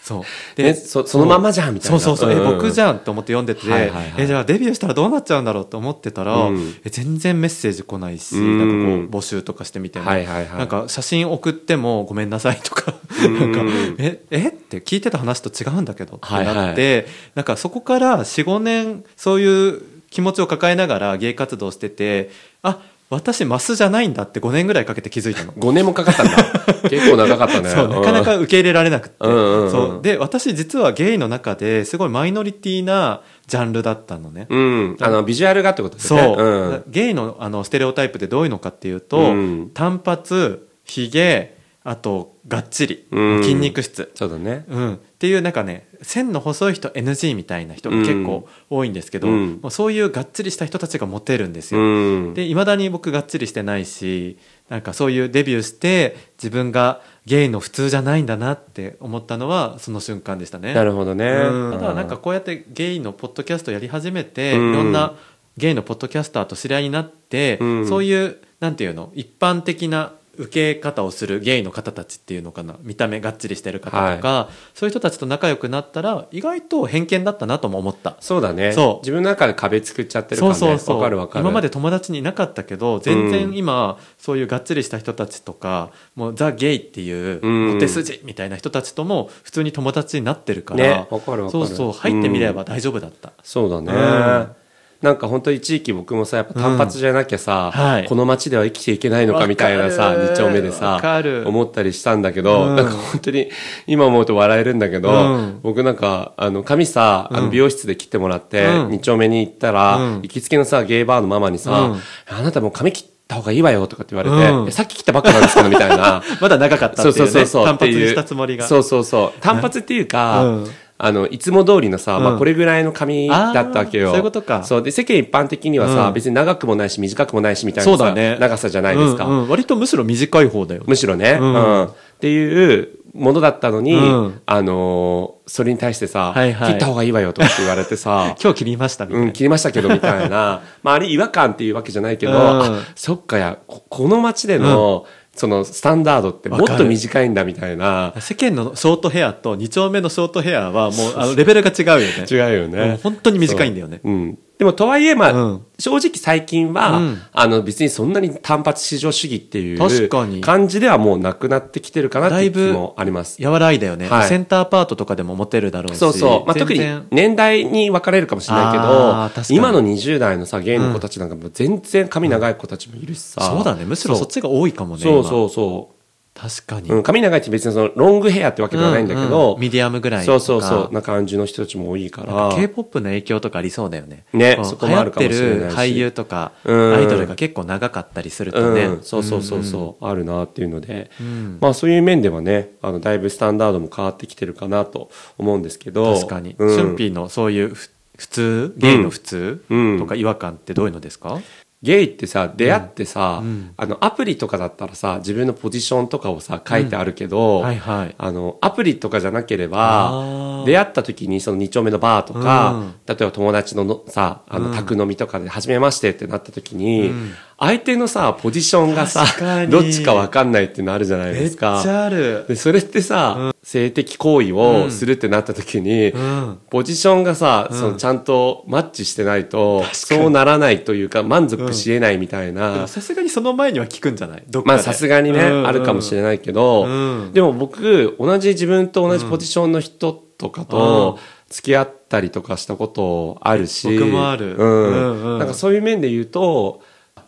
[0.07, 0.23] そ
[0.57, 0.61] う。
[0.61, 1.99] ねそそのまんまじゃんみたいな。
[1.99, 2.47] そうそうそう、うん。
[2.47, 4.13] え僕じゃんって思って読んでて、はいはいはい。
[4.19, 6.75] えじゃあデビューしたらどうなっちゃうんだろうと思ってたら、うん。
[6.85, 8.57] え全然メッセージ来ないし、うん。
[8.57, 10.57] なんかこう募集とかしてみても、はいはいはい。
[10.59, 12.93] なんか写真送ってもごめんなさいとか、
[13.23, 13.39] うん。
[13.39, 14.47] なんかええ？
[14.47, 16.41] って聞いてた話と違うんだけどってな
[16.71, 17.03] って、はいは
[17.35, 22.31] なんかそこから45年そういう気持ちを抱えながら芸活動してて
[22.63, 25.53] あ私マスじゃないんだって5年ぐらいかけて気づいたの。
[25.53, 26.33] 5年もかかったんだ。
[26.89, 27.69] 結構長かったね。
[27.69, 34.97] そうなかなか受け入れられなくて、そうで私実はゲイの中ですごいマイノリティなジャンルだったのね、うん。
[34.99, 36.33] あの、ビジュアルがってことですそう、ね。
[36.37, 36.83] うん。
[36.87, 44.65] ゲイのあのステレオタイプってどういうのかっていうと、うん単発ひげあとがっちり、うん筋肉質、そうだね。
[44.67, 51.79] うん、っていうなんかね線の細い人 NG みたいな人が結構多いんですけど、うんもうそういうがっちりした人たちがモテるんですよ。
[51.79, 52.33] うん。
[52.33, 54.37] でいまだに僕がっちりしてないし
[54.69, 60.73] なんかそういうデビューして自分がゲイの普通じゃないんだなって思ったのはその瞬間でしたね。
[60.73, 61.25] なるほどね。
[61.25, 65.13] うんただなんかこうやってゲイのポッドキャストやり始めて、うんいろんな
[65.57, 78.17] ゲイのポッドキャスターと知り合いになって、うんそういうなんていうの一般的な受け方をするゲイの方たちっていうのかな見た目がっちりしてる方とか、そういう人たちと仲良くなったら意外と偏見だったなとも思った。
[78.19, 78.71] そうだね。
[78.71, 80.59] そう自分の中で壁作っちゃってるからね。
[80.59, 81.43] そうそうそうわかるわかる。
[81.43, 93.91] 今まで友達にいなかったけど全うん然今、そういうがっつりした人たちとかもうザ・ゲイっていううんモテ筋みたいな人たちとも普通に友達になってるから、ねわかかるそうそう入ってみれば大丈夫だった、そうだね。
[93.91, 94.66] うん
[95.01, 98.05] なんか本当一時期僕もさ、やっぱ単発じゃなきゃさ、はい。
[98.05, 100.99] この街では生きていけないのかみたいなさ、二丁目でわさ
[101.45, 102.75] 思ったりしたんだけど、うん。
[102.75, 103.49] なんか本当に
[103.85, 105.59] 今思うと笑えるんだけど、うん。
[105.61, 108.91] 僕なんか、あの、髪さ、あの美容室で切ってもらって、うん。
[108.91, 110.21] 二丁目に行ったら、うん。
[110.23, 116.23] 行きつけのさ、ゲイバーのママにさ、うんあなたもう髪切った方がいいわよとかって言われて、うんえさっき切ったばっかなんですけどみたいな。
[116.41, 117.65] まだ長かったっていうう、ね、 そそうそうそう。
[117.65, 119.41] 単発したつもりがそうそうそう。
[119.41, 120.67] 単発っていうか、うん
[120.99, 124.09] あの、いつも通りのさ、まあうんこれぐらいの髪だったわけよ。
[124.09, 124.63] そういうことか。
[124.63, 124.83] そう。
[124.83, 126.13] で、世間一般的にはさ、うん。
[126.13, 128.37] 別に長くもないし短くもないしみたいなさそうだね。
[128.39, 129.25] 長さじゃないですか。
[129.25, 129.49] うんうん。
[129.49, 131.53] 割とむしろ短い方だよむしろね、ううん。
[131.53, 131.83] ん。
[131.85, 134.41] っていうものだったのに、うん。
[134.45, 142.37] あのーそれに対してさ、はいはい切った方がいいわよとかって言われてさ、 今日切りましたみたいな、うん、切りましたけどみたいな、 まあ、あれ違和感っていうわけじゃないけど、うん。
[142.37, 145.05] あ、そっかや、ここの街での、
[145.37, 152.25] そのスタンダードってもっと短いんだみたいな、世間のショートヘアと2丁目のショートヘアはもうあのレベルが違うよね。
[152.29, 152.99] 違うよね。
[153.03, 154.01] 本当に短いんだよね。
[154.03, 154.11] そう。
[154.11, 154.39] うん。
[154.57, 155.65] でも、とはいえ、まあ、うん。
[155.77, 157.21] 正直最近は、うん。
[157.31, 163.37] あの、別にそんなに単発至上主義っていう感じではもうなくなってきてるかなっていう気もあります。
[163.43, 164.29] 和らいだよね、はい。
[164.29, 165.99] センターパートとかでもモテるだろうし。
[165.99, 166.47] そうそう。
[166.47, 166.79] まあ、特に
[167.11, 169.55] 年代に分かれるかもしれないけど、に。
[169.55, 173.41] 今の20代のさ、ゲイの子たちなんかもう全然髪長い子たちもいるしさ。
[173.41, 173.85] そうだね。
[173.85, 175.89] むしろそっちが多いかもねそう今そうそ
[176.37, 176.97] 確かに、う。
[176.97, 179.59] うん、髪長いって別にそのロングヘアってわけではないんだけうんど、うん。
[179.59, 182.55] ミディアムぐらいそうそうそう、な感じの人たちも多いから。
[182.55, 184.23] k p o p の影響とかありそうだよね。
[184.33, 185.55] ねそこもあるかもしれないし。
[185.55, 191.57] 流行ってる俳優とか、うんアイドルが結構長かったりするとね、うん、そうそうそうそう、あるなっていうので、ん。
[191.59, 196.13] まあそういう面ではねあのだいぶスタンダードも変わってきてるかなと思うんですけど。
[196.13, 199.99] 確かに、うん、シュンピーのそういうふ普通ゲイの普通、うん。
[199.99, 201.39] とか違和感ってどういうのですか、
[201.83, 203.73] ゲイってさ出会ってさ、うん。
[203.77, 208.15] あのアプリとかだったらさ自分のポジションとかをさ書いてあるけど、はいはい。
[208.17, 210.65] あのアプリとかじゃなけれあばー。
[210.65, 212.95] 出会った時にその2丁目のバーとか、うん。
[213.05, 214.63] 例えば友達ののさあうん。
[214.71, 219.25] の宅飲みとかで初めましてってなった時に、うん相手のさポジションがさ
[219.67, 221.79] どっちか分かんないっていうのあるじゃないめっちですか。
[221.79, 222.45] ゃある。
[222.47, 226.59] でそれってさ、性的行為をするってなった時に、うん。
[226.69, 227.77] ポジションがさ、うん。
[227.77, 234.43] そのちゃんとマッチしてないと、そうならないというか、満足し得ないみたいでなも、さすがにその前には聞くんじゃない？
[234.47, 234.75] どっかで。
[234.75, 235.59] まあさすがにね、うん。
[235.59, 237.33] うんあるかもしれないけど、うん。
[237.33, 241.17] でも僕、同じ自分と同じポジションの人とかと
[241.49, 244.55] 付き合ったりとかしたことあるし、僕もある。
[244.55, 244.67] うん。
[244.67, 245.39] うんうん。
[245.39, 246.83] なんかそういう面で言うと、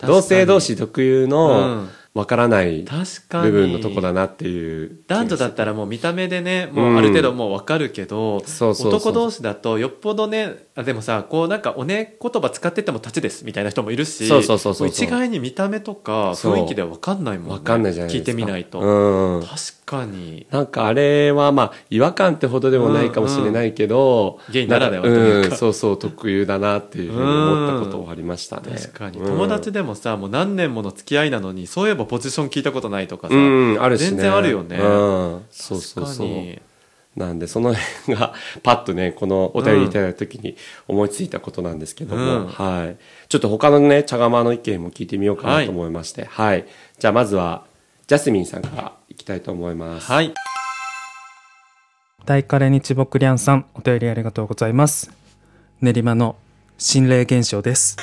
[0.07, 1.89] 同性同士特有うのん。
[2.15, 5.03] わからない部分のとこだなっていう。
[5.07, 17.53] 男女だったらもう見た目でねもうある程度もう分かるけど、男同士だとよっぽどねあでもさこうなんかおね言葉使ってても立ちですみたいな人もいるしそうそうそうそうも一概に見た目とか雰囲気では分かんないもんね。
[17.53, 18.31] わかんないじゃないですか。
[18.31, 19.43] 聞いてみないと、うん。
[19.43, 20.45] 確かに。
[20.51, 25.55] なんかあれはまあ違和感ってほどでもないかもしれないけど、ゲイならではんというか。
[25.55, 28.75] んそうそう特有だなっていうふうに思ったことはありましたね。
[28.75, 29.17] 確かに。
[29.17, 29.25] うん。
[29.25, 34.09] 友達でもさもう何年もの付き合いなのにそういえばポジション聞いたことないとかさ、うん、あるしね。
[34.11, 34.77] 全然あるよね。
[34.77, 36.29] うん、そうそうそう。
[37.15, 40.55] なんでその辺がパッとねこのお便りいただいた時に
[40.87, 42.47] 思いついたことなんですけども、うん。
[42.47, 42.97] はい。
[43.27, 46.25] ちょっと他のね茶釜の意見も聞いてみようかなと思いまして。
[46.25, 46.65] はい、
[46.99, 47.65] じゃあまずは
[48.09, 50.11] ジャスミンさんからいきたいと思います。
[50.11, 50.33] はい。
[52.25, 55.11] 大カレ日木リャンさんお便りありがとうございます。
[55.79, 56.35] 練馬の
[56.79, 57.97] 心霊現象です。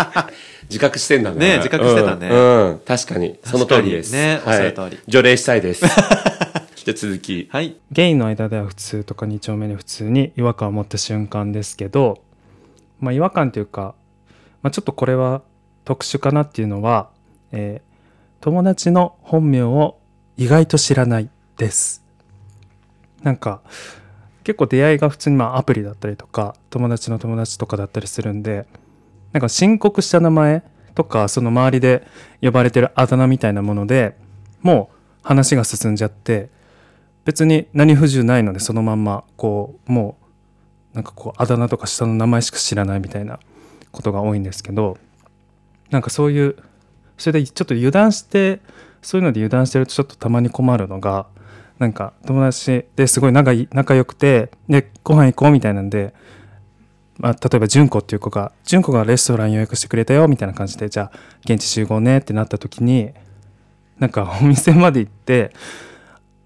[0.70, 1.36] 自覚してんだね。
[1.36, 2.30] ね自覚してたね。
[2.30, 2.78] うん、うん。
[2.86, 3.38] 確かに。
[3.44, 4.12] その通りです。
[4.12, 5.02] 確かにねおっしゃる通り。
[5.08, 5.84] 除霊したいです。
[5.84, 7.46] じゃあ続き。
[7.52, 7.76] はい。
[7.92, 12.22] ゲイの間では普通とか2丁目に普通に違和感を持った瞬間ですけど
[12.98, 13.94] まあ違和感というか、
[14.62, 15.42] まあ、ちょっとこれは
[15.84, 17.10] 特殊かなっていうのは、
[17.52, 17.93] えー
[18.44, 19.96] 友達の本名を
[20.36, 22.04] 意外と知らないです。
[23.22, 23.62] なんか
[24.42, 28.66] 結構出会いが普通にまあアプリだったりとか友達の友達とかだったりするんで
[29.32, 30.62] なんか申告した名前
[30.94, 32.06] とかその周りで
[32.42, 34.14] 呼ばれてるあだ名みたいなもので
[34.60, 36.50] もう話が進んじゃって
[37.24, 40.18] 別に何不自由ないのでそのまんまこうも
[40.92, 43.40] うなんかこうあだ名とか下の名前しか知らないみたいな
[43.90, 44.98] ことが多いんですけど
[45.88, 46.56] なんかそういう
[47.18, 48.60] それでちょっと油断して
[49.02, 51.26] そういうので油断してるとちょっとたまに困るのが
[51.78, 56.14] なんか友達ですごい仲仲良くてでご飯行こうみたいなんで、
[57.18, 63.12] まあ、例えば純子っていう子が純子がレストラン予約してくれたよみたいな感じでじゃあ現地集合ねってなった時に
[63.98, 65.52] なんかお店まで行って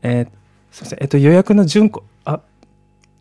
[0.03, 0.39] えー
[0.79, 2.41] すいません、えっと、予約の純子、あ、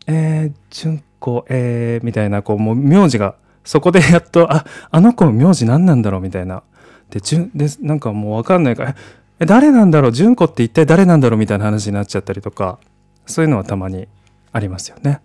[0.06, 3.34] えー、純子、えー、みたいな、こう、もう、名字が、
[3.64, 6.62] そこでやっと、あ、あの子の名字何なんだろうみたいな。
[7.10, 8.94] で、じゅん、で、なんかもうわかんないから、
[9.40, 10.12] え、誰なんだろう？
[10.12, 11.38] 純子って一体誰なんだろう？
[11.38, 12.78] みたいな話になっちゃったりとか、
[13.24, 14.08] そういうのはたまに
[14.52, 15.20] ありますよね。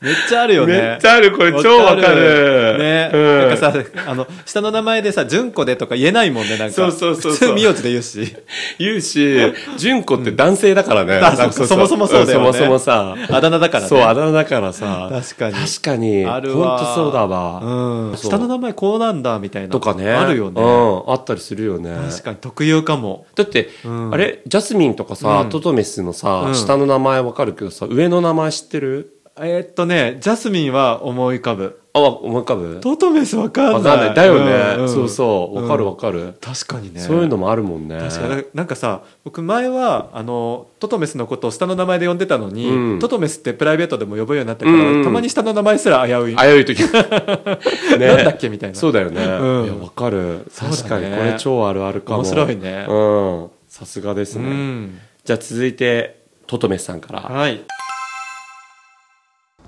[0.00, 0.72] めっちゃあるよね。
[0.72, 2.78] めっちゃあるこれ超わかる。
[2.78, 3.38] ね、うん。
[3.40, 3.74] なんかさ
[4.06, 6.74] あの下の名前でさ純子でとか言えないもんねなんか。
[6.74, 7.54] そうそうそうそう。
[7.54, 8.36] 名字で言うし。
[8.78, 9.38] 言うし、
[9.78, 11.18] 純子って男性だからね。
[11.18, 12.48] うそもそもそうだよね。
[12.50, 13.16] んそもそもさ。
[13.30, 13.88] あだ名だからね。
[13.88, 15.08] そう、あだ名だからさ。
[15.10, 15.54] 確かに。
[15.54, 16.24] 確かに。
[16.24, 16.78] あるわ。
[16.78, 17.60] ほんとそうだわ。
[17.62, 18.16] うん。
[18.16, 19.68] 下の名前こうなんだみたいな。
[19.68, 20.10] とかね。
[20.10, 20.64] あるよね、う
[21.08, 21.90] ん、あったりするよね。
[22.10, 23.26] 確かに特有かも。
[23.34, 24.14] だって、うん。
[24.14, 24.42] あれ？
[24.46, 25.48] ジャスミンとかさ、うん。
[25.48, 26.54] トトメスのさ、うん。
[26.54, 29.15] 下の名前わかるけどさ、上の名前知ってる？
[29.38, 32.78] えーっとねジャスミンは思い浮かぶあ、わ思い浮かぶ？
[32.82, 34.14] トトメスわかんないわかんない。
[34.14, 34.44] だよ
[34.76, 34.82] ね。
[34.82, 35.62] んんそうそう。
[35.62, 36.34] わかるうんわかる。
[36.42, 37.98] 確かにねそういうのもあるもんね。
[37.98, 46.80] 確かになんかさ僕前はあのトトメスのことを下の名前で呼んでたのに、うんトトメスってプライベートでも呼ぶようになってから、うんうんたまに下の名前すら危うい、危うい時。
[47.98, 49.22] ねなんだっけみたいなそうだよね。
[49.24, 50.46] うんいや、わかる。
[50.54, 52.18] 確かに、これ超あるあるかも。
[52.18, 53.50] 面白いねうん。
[53.68, 54.48] さすがですうね。
[54.50, 57.20] んじゃあ続いて、トトメスさんから。
[57.20, 57.62] はい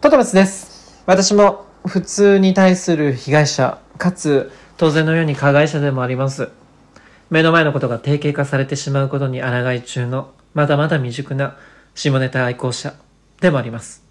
[0.00, 1.02] トトメスです。
[1.06, 6.50] 私も普通に対する被害者、かつ当然のように加害者でもあります。
[7.30, 11.56] 目の前のことが定型化されてしまうことに抗い中の、まだまだ未熟な
[11.96, 12.94] 下ネタ愛好者
[13.40, 14.04] でもあります。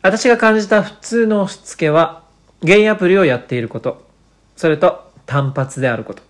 [0.00, 2.22] 私が感じた普通のし付けは、
[2.62, 4.02] ゲイアプリをやっていること、
[4.56, 6.22] それと単発であること。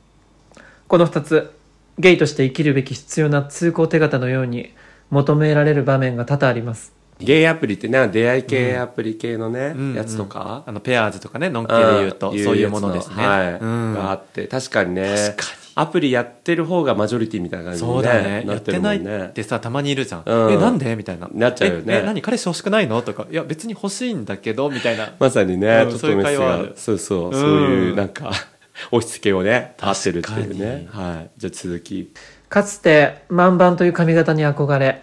[0.89, 1.55] この二つ、
[2.01, 4.75] ゲイとして生きるべき必要な通行手形のように
[5.11, 6.99] 求められる場面が多々あります。
[7.21, 9.95] ゲイアプリってね、出会い系アプリ系のね、うん。
[9.95, 10.65] やつとか。
[10.67, 12.39] あのペアーズとかねのんけで言うとん。
[12.39, 13.53] そういうものですね、はい。
[13.55, 13.95] うん。
[13.95, 15.15] があって、確かにね。
[15.17, 15.61] 確かに。
[15.77, 18.45] アプリやってる方がマジョリティみたいな感じに、ね、そうだね。
[18.45, 20.53] なってやってないってさたまにいるじゃん、うん。
[20.53, 21.29] えなんでみたいな。
[21.33, 21.85] なっちゃうよね。
[21.95, 23.01] ええ何彼氏欲しくないの？
[23.03, 23.27] とか。
[23.31, 25.15] いや別に欲しいんだけどみたいな。
[25.19, 27.33] まさにね、うんそういうそうそう、うん。
[27.33, 28.33] そういうなんか
[28.91, 30.89] 押し付けをね合ってるっていうね。
[30.93, 31.31] 確はい。
[31.37, 32.13] じゃあ続き。
[32.49, 35.03] かつて万番という髪型に憧れ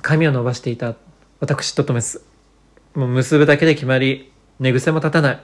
[0.00, 0.94] 髪を伸ばしていた
[1.40, 2.22] 私トトメス。
[2.94, 5.40] もう結ぶだけで決まり寝癖も立たない。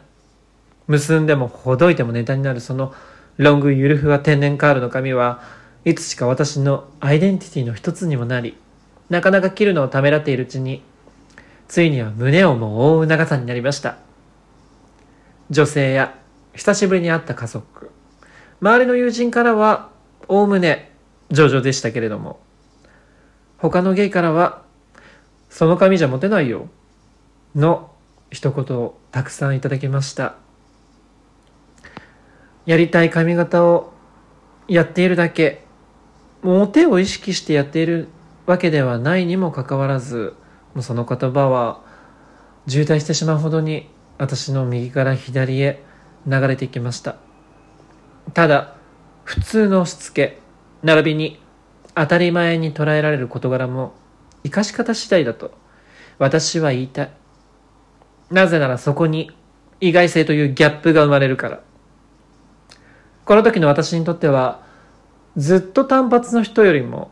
[0.88, 2.94] 結んでもほどいてもネタになるその
[3.36, 5.42] ロングゆるふわ天然カールの髪は
[5.84, 8.56] いつしか私のアイデンティティの一つにもなり
[9.12, 10.82] なかなか切るのをためらっているうちに、
[11.68, 13.98] ついには胸をも覆う長さになりました。
[15.50, 16.14] 女性や
[16.54, 17.90] 久しぶりに会った家族、
[18.62, 19.90] 周りの友人からは、
[20.28, 20.92] おおむね
[21.30, 22.40] 上々でしたけれども、
[23.58, 24.62] 他のゲイからは、
[25.52, 26.66] その髪じゃモテないよ、
[27.54, 27.90] の
[28.30, 30.36] 一言をたくさんいただきました。
[32.64, 33.92] やりたい髪型を
[34.66, 35.62] やっているだけ、
[36.42, 38.08] モテを意識してやっている
[38.46, 40.34] わけではないにもかかわらず、
[40.72, 41.82] もうその言葉は
[42.66, 45.82] 渋滞してしまうほどに私の右から左へ
[46.26, 47.16] 流れていきました。
[48.32, 48.74] ただ、
[49.24, 50.38] 普通のしつけ、
[50.82, 51.42] 並びに
[51.94, 53.92] 当たり前に捉えられる事柄も
[54.44, 55.52] 生かし方次第だと
[56.18, 57.10] 私は言いたい。
[58.30, 59.30] なぜならそこに
[59.80, 61.60] 意外性というギャップが生まれるから。
[63.24, 64.62] この時の私にとっては
[65.36, 67.10] ずっと単発の人よりも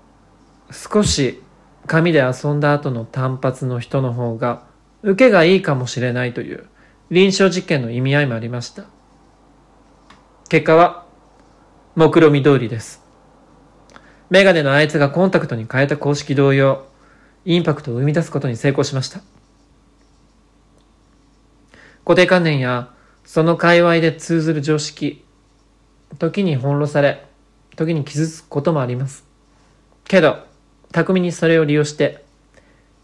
[0.71, 1.43] 少し
[1.87, 4.65] 紙で遊んだ後の単発の人の方が
[5.03, 6.67] 受けがいいかもしれないという
[7.11, 8.85] 臨床実験の意味合いもありました。
[10.49, 11.07] 結果は
[11.97, 13.03] 目論見通りです。
[14.31, 16.87] メガネのあいつがコンタクトに変えた公式同様、
[17.45, 19.21] インパクトを生み出すことに成功しました。
[22.05, 22.91] 固定観念や
[23.25, 25.25] その界隈で通ずる常識、
[26.19, 27.27] 時に翻弄され、
[27.77, 29.25] 時に傷つくこともあります。
[30.05, 30.45] けど、
[30.93, 32.25] 巧みにそれを利用して、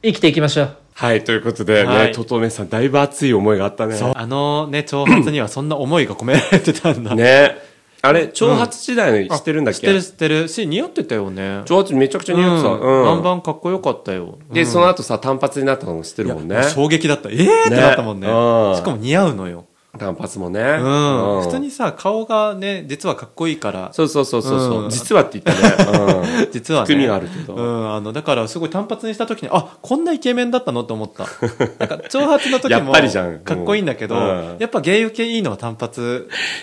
[0.03, 0.77] 生きていきましょう。
[0.95, 3.97] はい、ということでね、はいととめさん、だいぶ熱い思いがあったね。
[3.97, 7.57] そうあのね長髪にはそんな思いが込められてたんだね。
[8.03, 10.49] あれ、長髪時代の知ってるんだっけ、知ってる知ってる。
[10.49, 11.63] し似合ってたよね。
[11.65, 12.69] 長髪めちゃくちゃ似合ってた。
[12.71, 13.23] うん、バンうん。
[13.23, 14.39] バンかっこよかったよ。
[14.53, 14.67] で、うん。
[14.67, 16.63] その後さ、単発になったのも知ってるもんね。
[16.75, 17.31] 衝撃だった。
[17.31, 18.29] ええー、ってなったもんね。
[18.29, 18.77] うん。
[18.77, 20.61] しかも似合うのよ単発もね。
[20.61, 21.43] うん、うん。
[21.43, 23.91] 普通にさ顔がね実はかっこいいから。
[23.93, 24.91] そうそうそうそうそう、うん。
[24.91, 26.21] 実はって言ったね。
[26.43, 26.53] うん。
[26.53, 26.87] 実はね。
[26.87, 27.55] 含みがあるけど。
[27.55, 30.85] うん、あのだからすごい単発にした時にあこんなイケメンだったの？
[30.85, 31.27] と思った。
[31.79, 33.39] なんか長髪の時やっもぱりじゃん。
[33.41, 34.57] かっこいいんだけど、うん。
[34.59, 35.93] やっぱ芸受けいいのは単髪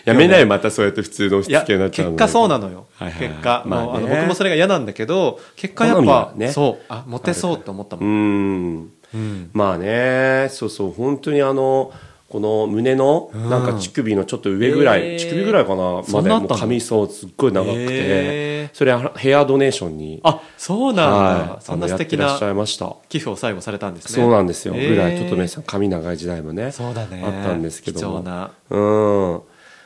[0.06, 3.30] やめないよ、またそうやって普通のしいやつけになっちゃうの結果そうなのよ、はいはいはい。
[3.30, 3.86] 結果、まあね。
[3.86, 6.52] もうあの僕もそれが嫌なんだけど結果やっぱ好みは、ね。
[6.52, 6.84] そう。
[6.90, 8.92] あモテそうって思ったも、うんん。
[9.14, 11.92] うんまあね、そうそう、本当にあの、
[12.34, 13.48] この胸の、うん。
[13.48, 15.20] なんか乳首のちょっと上ぐらい、えー。
[15.20, 22.96] 乳首ぐらいかな、まで、も髪そうすっごい長くて、それヘアドネーションに、あそうなんだ、はい、そんな素敵なやってらっしゃいました。
[23.08, 24.24] 寄付を最後されたんですね。
[24.24, 24.74] そうなんですよ。
[24.76, 24.90] えー。
[24.90, 26.72] ぐらい、ととめさん、髪長い時代もね。
[26.72, 27.24] そうだね。
[27.24, 28.50] あったんですけども。
[28.72, 29.42] うん。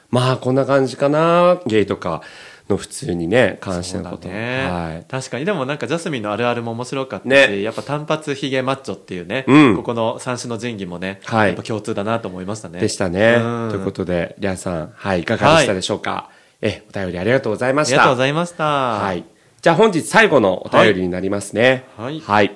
[0.10, 1.60] まあ、こんな感じかな。
[1.67, 2.21] ゲイとか
[2.69, 4.27] の普通にね、関してのこと。
[4.27, 5.06] ね、はい。
[5.10, 13.36] 確かにでもなんかジャスミンのあるあるも面白かったし、ねやっぱ単発ヒゲマッチョっていうね、うんここの三種の神器もね、はいやっぱ共通だなと思いましたねでしたね。
[13.39, 16.30] うんということで、リャンさん、はい、いかがでしたでしょうか？
[16.62, 17.95] え、お便りありがとうございました。
[17.95, 19.23] ありがとうございましたはい。
[19.62, 21.86] じゃあ本日最後のお便りになりますね。
[21.97, 22.51] はい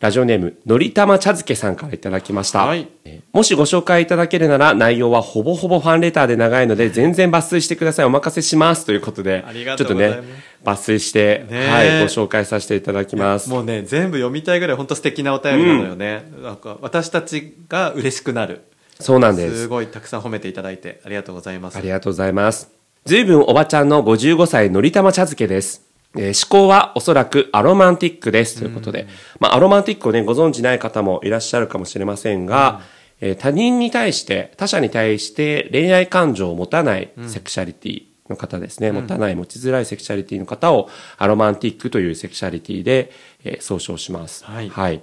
[0.00, 2.64] ラジオネーム、のりたま茶漬けさんからいただきました。
[2.64, 8.06] はいえーもしご紹介いただけるなら内容はほぼほぼファンレターで長いので全然抜粋してください。
[8.06, 8.86] お任せします。
[8.86, 10.20] ということで、ありがちょっとね、
[10.64, 13.50] 抜粋して、ねえはい、ご紹介させていただきます。
[13.50, 18.62] もうね全部読みたいぐらい本当素敵なお便りなのよね、なんか私たちが嬉しくなる
[18.98, 19.62] そうなんです。
[19.62, 22.70] すごいたくさん褒めていただいてありがとうございますありがとうございます。
[23.04, 25.87] ずいぶんおばちゃんの55歳のりたま茶漬けです。
[26.18, 28.58] えー思考はおそらくアロマンティックです。
[28.58, 29.06] ということで、
[29.40, 32.80] まあ、アロマンティックをね、ご存知ない方もいらっしゃるかもしれませんが、
[33.20, 43.10] えー他人に対して、他者に対して恋愛感情を持たないセクシャリティの方ですね、持たない、持ちづらいセクシャリティの方をアロマンティックというセクシャリティで、
[43.44, 44.44] えー総称します。
[44.44, 44.68] はい。
[44.68, 45.00] はい。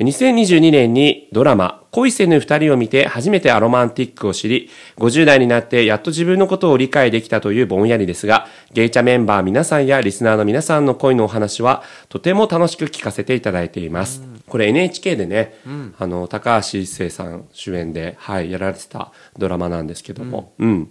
[0.00, 14.20] 2022年にドラマ恋せぬ二人を見て初めてアロマンティックを知り、50代になってやっと自分のことを理解できたというぼんやりですが、ゲイチャメンバー皆さんやリスナーの皆さんの恋のお話はとても楽しく聞かせていただいています。
[14.48, 15.54] これ NHK でね、
[16.00, 20.88] あの、高橋一生さん主演で、はい、やられてたドラマなんですけども、うん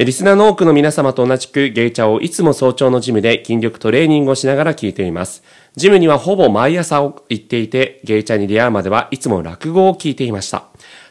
[0.00, 5.42] えリスナーの多くの皆様と同じくゲイチャをいつも早朝のジムで筋力トレーニングをしながら聞いています。
[5.78, 10.64] ジムにはほぼ毎朝行っていて、ゲイちゃんに出会うまではいつも落語を聞いていました。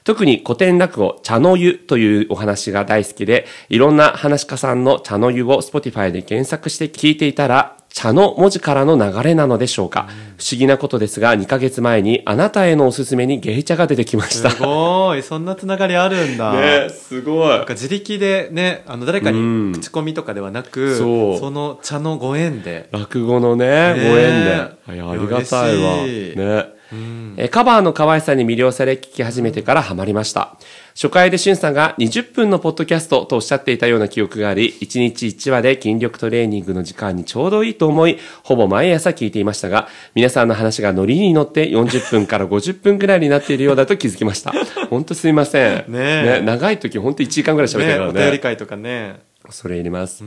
[0.03, 10.07] 特に古典落語、茶の湯というお話が大好きで、いろんな話家さんの茶の湯を Spotify で検索して聞いていたら、茶の文字からの流れなのでしょうか。
[10.37, 14.51] 不思議なことですが、2ヶ月前にあなたへのおすすめにゲイチャが出てきました。
[14.51, 24.95] すごいそんなつながりあるんだねすごいなんか自力でねあの誰かうんに口コミとかではなく、そうの茶のご縁で落語のね、ご縁で。
[24.95, 25.95] いや、ありがたいわ。
[26.03, 26.76] ね。
[26.91, 30.57] うんえーカバーの可愛さに魅了され聞き始めてからハマりました。
[30.93, 44.53] 初回でしゅんさんが20分のポッドキャストとおっしゃっていたような記憶があり、1日1話で筋力トレーニングの時間にちょうどいいと思い、ほぼ毎朝聞いていましたが、皆さんの話がノリに乗って40分から50分くらいになっているようだと気づきました。
[44.89, 45.91] ほんとすいません。
[45.91, 48.19] ねえ長い時ほんと1時間ぐらい喋ってねるからね。
[48.19, 49.19] お便り会とかね
[49.49, 50.23] それ入れます。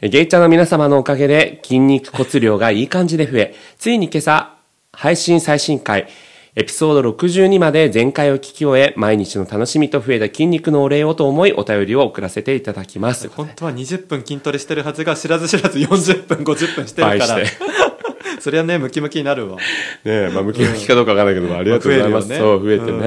[0.00, 4.57] えゲイチャの皆様のおかげで筋肉骨量がいい感じで増え、ついに今朝、
[4.98, 6.08] 配信最新回、
[6.56, 13.28] エピソード62まで全回を聞き終え、毎日の楽しみと増えた筋肉のお礼をと思いお便りを送らせていただきます。
[13.28, 17.64] 本当は20分筋トレしてるはずが知らず知らず40分50分してるから倍して
[18.40, 19.62] そりゃねムキムキになるわね
[20.04, 22.36] え、まあ、ムキムキかどうかわからないけど、ありがとうございます。
[22.36, 23.02] そう、増えてね、うん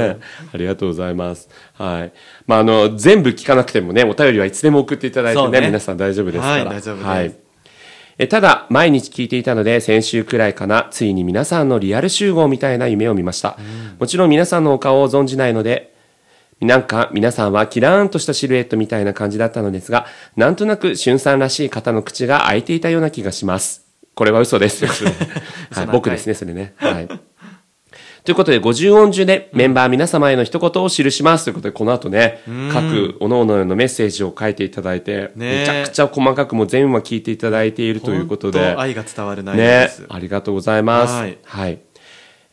[0.54, 1.50] ありがとうございます。
[1.74, 2.14] はい。
[2.48, 6.54] まあ、あの、全部聞かなくてもね、お便りはいつでも送っていただいてね、皆さん大丈夫ですから。
[6.54, 7.41] はい大丈夫ですはい。
[8.18, 13.58] えただ、毎日聞いていたので、先週くらいかな、ついに皆さんのリアル集合みたいな夢を見ました。
[14.00, 15.94] もちろん皆さんのお顔を存じないので、
[16.60, 20.06] なんか皆さんはキラーンとしたシルエットみたいな感じだったのですが、
[20.36, 23.88] なんとなくしゅんさんらしい方の口が開いていたような気がします。
[24.14, 24.86] これは嘘です。
[24.86, 26.74] はい、僕ですね、それね。
[26.78, 27.10] はい。
[28.24, 31.46] ということで、50音順でメンバー皆様への一言を記します。
[31.46, 32.40] ということで、この後ね、
[32.72, 41.14] 各各々へのメッセージを書いていただいて、めちゃくちゃ細かくもう全話聞いていただいているということで愛が伝わる内容でねす、、ありがとうございます。
[41.16, 41.80] はいはい。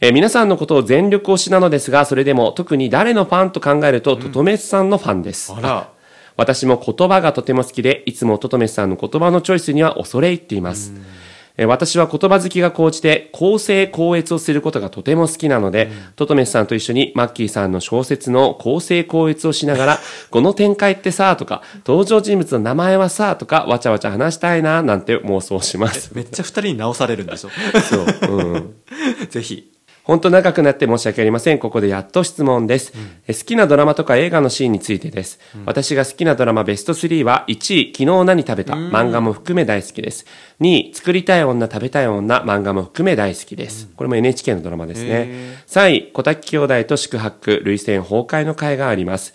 [0.00, 5.52] えー皆さんのことを全力推しなのですが、それでも特に誰のファンと考えると、トトメスさんのファンです。
[5.54, 5.90] あら
[6.38, 10.92] 私も言葉がとても好きで、いつもトトメスさんの言葉のチョイスには恐れ入っています。
[10.94, 11.27] えー
[11.66, 19.98] 私は言葉好きが高じて、公正高越をすることがとても好きなので、トトメスさんと一緒にマッキーさんの小説の公正高越をしながら、
[20.30, 26.10] この展開ってさ、とか、登場人物の名前はさ、とか、わちゃわちゃ話したいな、なんて妄想します。
[26.14, 27.50] めっちゃ二人に直されるんでしょ？
[27.82, 27.96] そ
[28.32, 28.36] う。
[28.36, 28.74] うん。
[29.28, 29.70] ぜひ
[30.08, 31.58] 本当長くなって申し訳ありません。
[31.58, 32.94] ここでやっと質問です。
[33.26, 35.38] え好きなドラマとか映画のシーンについてです。
[35.66, 40.24] 私が好きなドラマベスト3は1位、昨日何食べた漫画も含め大好きです。
[40.62, 43.90] 2位、作りたい女食べたい女漫画も含め大好きです。
[43.96, 45.56] これも NHK のドラマですねへ。
[45.66, 49.34] 3位、小滝兄弟と宿泊、涙腺崩壊の会があります。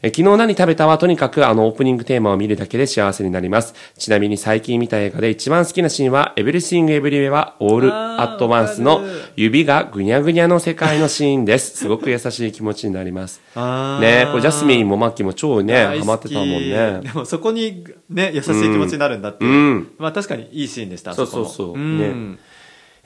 [0.00, 3.74] え昨日何食べたはとにかくあのオープニングテーマを見るだけで幸せになります。
[3.98, 9.00] ちなみに最近見た映画で一番好きなシーンは、エブリシング・エブリウェはオール・アット・ワンスの
[9.34, 11.78] 指がぐにゃぐにゃの世界のシーンです。
[11.82, 13.40] すごく優しい気持ちになります。
[13.56, 17.00] ねこれジャスミンもマッキーも超ね、ハマってたもんね。
[17.02, 17.10] で。
[17.12, 19.88] もそこにね優しい気持ちになるんだっていう、うん。
[19.98, 21.74] まあ確かにいいシーンでしたそうそうそう。
[21.74, 22.04] うんね。
[22.04, 22.47] え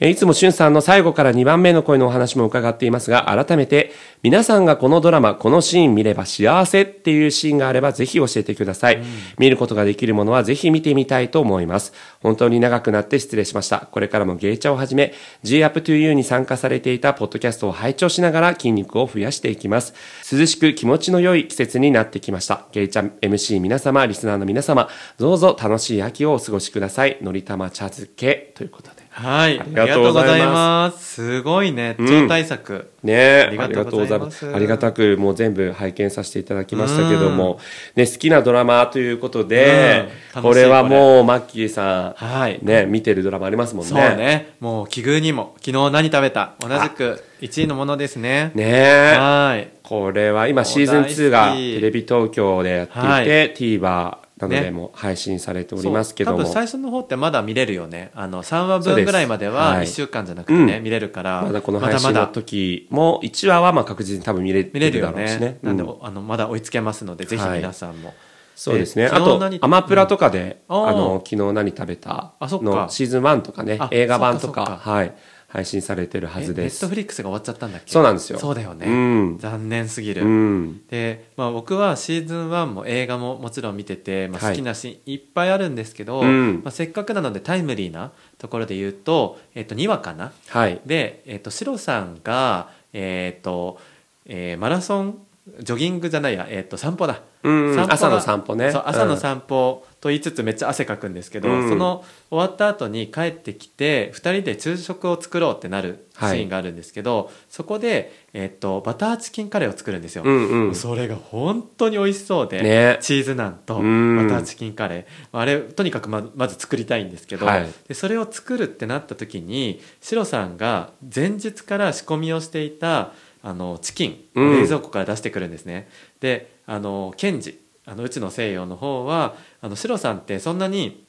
[0.08, 3.92] いつもしゅんさんの最後から2番目の声のお話も伺っていますが、改めて、
[4.22, 9.00] 皆さんがこのドラマ、このシーン見れば幸せっていうシーンがあれば、ぜひ教えてください。
[9.38, 11.92] 見ることができるものはぜひ見てみたいと思います。
[12.20, 13.86] 本当に長くなって失礼しました。
[13.92, 19.94] これからもゲイチャをはじめ、G-Up2U に参加されていたポッドキャストを拝聴しながら筋肉を増やしていきます。
[20.32, 22.66] 涼しく気持ちの良い季節になってきました。
[22.72, 24.88] ゲイチャ MC 皆様、リスナーの皆様、
[25.18, 27.18] どうぞ楽しい秋をお過ごしください。
[27.22, 29.01] のりたま茶漬けということで。
[29.14, 29.60] はい。
[29.60, 31.04] ありがとうございます。
[31.04, 31.12] す。
[31.12, 31.96] すごいね。
[31.98, 33.12] 超対策、ね。
[33.12, 34.50] え、ありがとうございます。
[34.54, 37.60] ありがたくもう全部拝見させていただきましたけども、
[37.94, 40.42] ね、好きなドラマということで、うん。
[40.42, 42.58] これはもうマッキーさん、はい。
[42.62, 43.90] ね、見てるドラマありますもんね。
[43.90, 44.54] そうね。
[44.60, 46.54] もう奇遇にも昨日何食べた？
[46.58, 48.50] 同じく1位のものですね。
[48.54, 48.64] ね。
[48.64, 49.16] え。
[49.18, 49.68] はい。
[49.82, 53.26] これは今シーズン2がテレビ東京でやっていて、はい。
[53.52, 56.38] TVer などでも配信されておりますけども。
[56.38, 56.44] そう。
[56.46, 58.10] 多分最初の方ってまだ見れるよね。
[58.14, 59.86] あの3話分ぐらいまでははい。
[59.86, 60.82] 1週間じゃなくてね、うん。
[60.84, 61.42] 見れるから。
[61.42, 68.14] まだこの配信の時も1話はまあ確実に多分見れ見れるよだろうしねなんで、うんあのまだ追いつけますのでぜひはい皆さんも、
[68.54, 69.04] そうですね。
[69.04, 75.14] えあとアマプラとかで、うんあの、昨日何食べたのシーズン1とかねあ、映画版とかはい、
[75.52, 76.78] 配信されてるはずネです。
[76.78, 76.88] ット。
[76.88, 77.92] フリックスが終わっちゃったんだっけ？
[77.92, 78.38] そうなんですよ。
[78.38, 78.90] そうだよね、う
[79.34, 79.38] ん。
[79.38, 80.86] 残念すぎる、うん。
[80.88, 84.56] で、まあ、僕はシーズン1も映画ももちろん見てて、まあ、はい。
[84.56, 86.62] 好きなシーンいっぱいあるんですけど、うん。
[86.64, 90.32] まあ、せっかくなのでタイムリーなところで言うと,、えっと2話かな？
[90.48, 90.80] はい。
[90.86, 93.78] で、えっとシロさんが、えっと
[94.24, 95.18] えーマラソン
[95.58, 98.66] ジョギングじゃないや、えっと散歩だ、うん散歩が朝の散歩ね。
[98.68, 99.18] 朝のうん。
[99.18, 101.68] 散歩と言いつつめっちゃ汗かくんですけど、うん。
[101.68, 110.74] その終わった後に帰ってきて2人で昼食を作ろうってなるシーンがあるんですけど、そこで、えっとバターチキンカレーを作るんですよ、うんうん。
[110.76, 112.98] それが本当に美味しそうで、ね。
[113.00, 115.38] チーズナンとバタうんーチキンカレー。
[115.38, 117.66] あれとにかくままず作りたいんですけど、はい。
[117.88, 123.10] でそれを作るってなった時にシロさんが前日から仕込みをしていた
[123.42, 125.88] あのチキン冷蔵庫から出してくるんですね、
[126.20, 131.04] であのケンジあのうちの西洋の方はあのシロさんってそんなに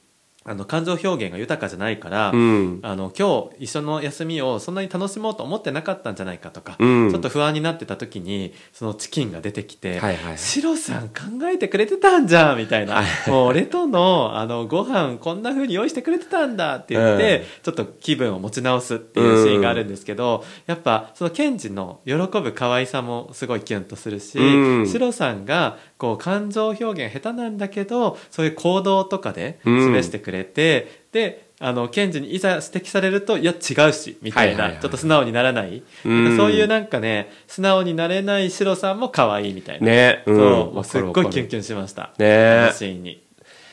[0.46, 2.80] あの感情表現が豊かじゃないから、うん。
[2.82, 7.10] あの今日一緒の休みをそんなに楽しもうと思ってなかったんじゃないかとか、うん。
[7.10, 17.44] ちょっと不安になってた時にそのチキンが出てきて「はいはいシロさん考えてくれてたんじゃん」みたいな「もう俺とのあのご飯こんな風に用意してくれてたんだ」って言って、うん。
[17.62, 24.86] ちょっと気分を持ち直すっていうシーンがあるんですけど、やっぱそのケンジの喜ぶ可愛さもすごいキュンとするし、うん。
[24.86, 29.84] シロさんがこう感情表現下手なんだけどそういう行動とかでうん。
[29.84, 34.82] 示してくれて、であのケンジにいざ指摘されるといや違うしみたいな、はいはいはい。
[34.82, 36.24] ちょっと素直にならない、うん。
[36.24, 40.36] なんかそういうなんかね素直になれないシロさんも可愛いみたいな、ねうん。
[40.36, 42.72] そうもうわすっごいキュンキュンしました、ね。
[42.74, 43.10] シーンに。
[43.12, 43.20] い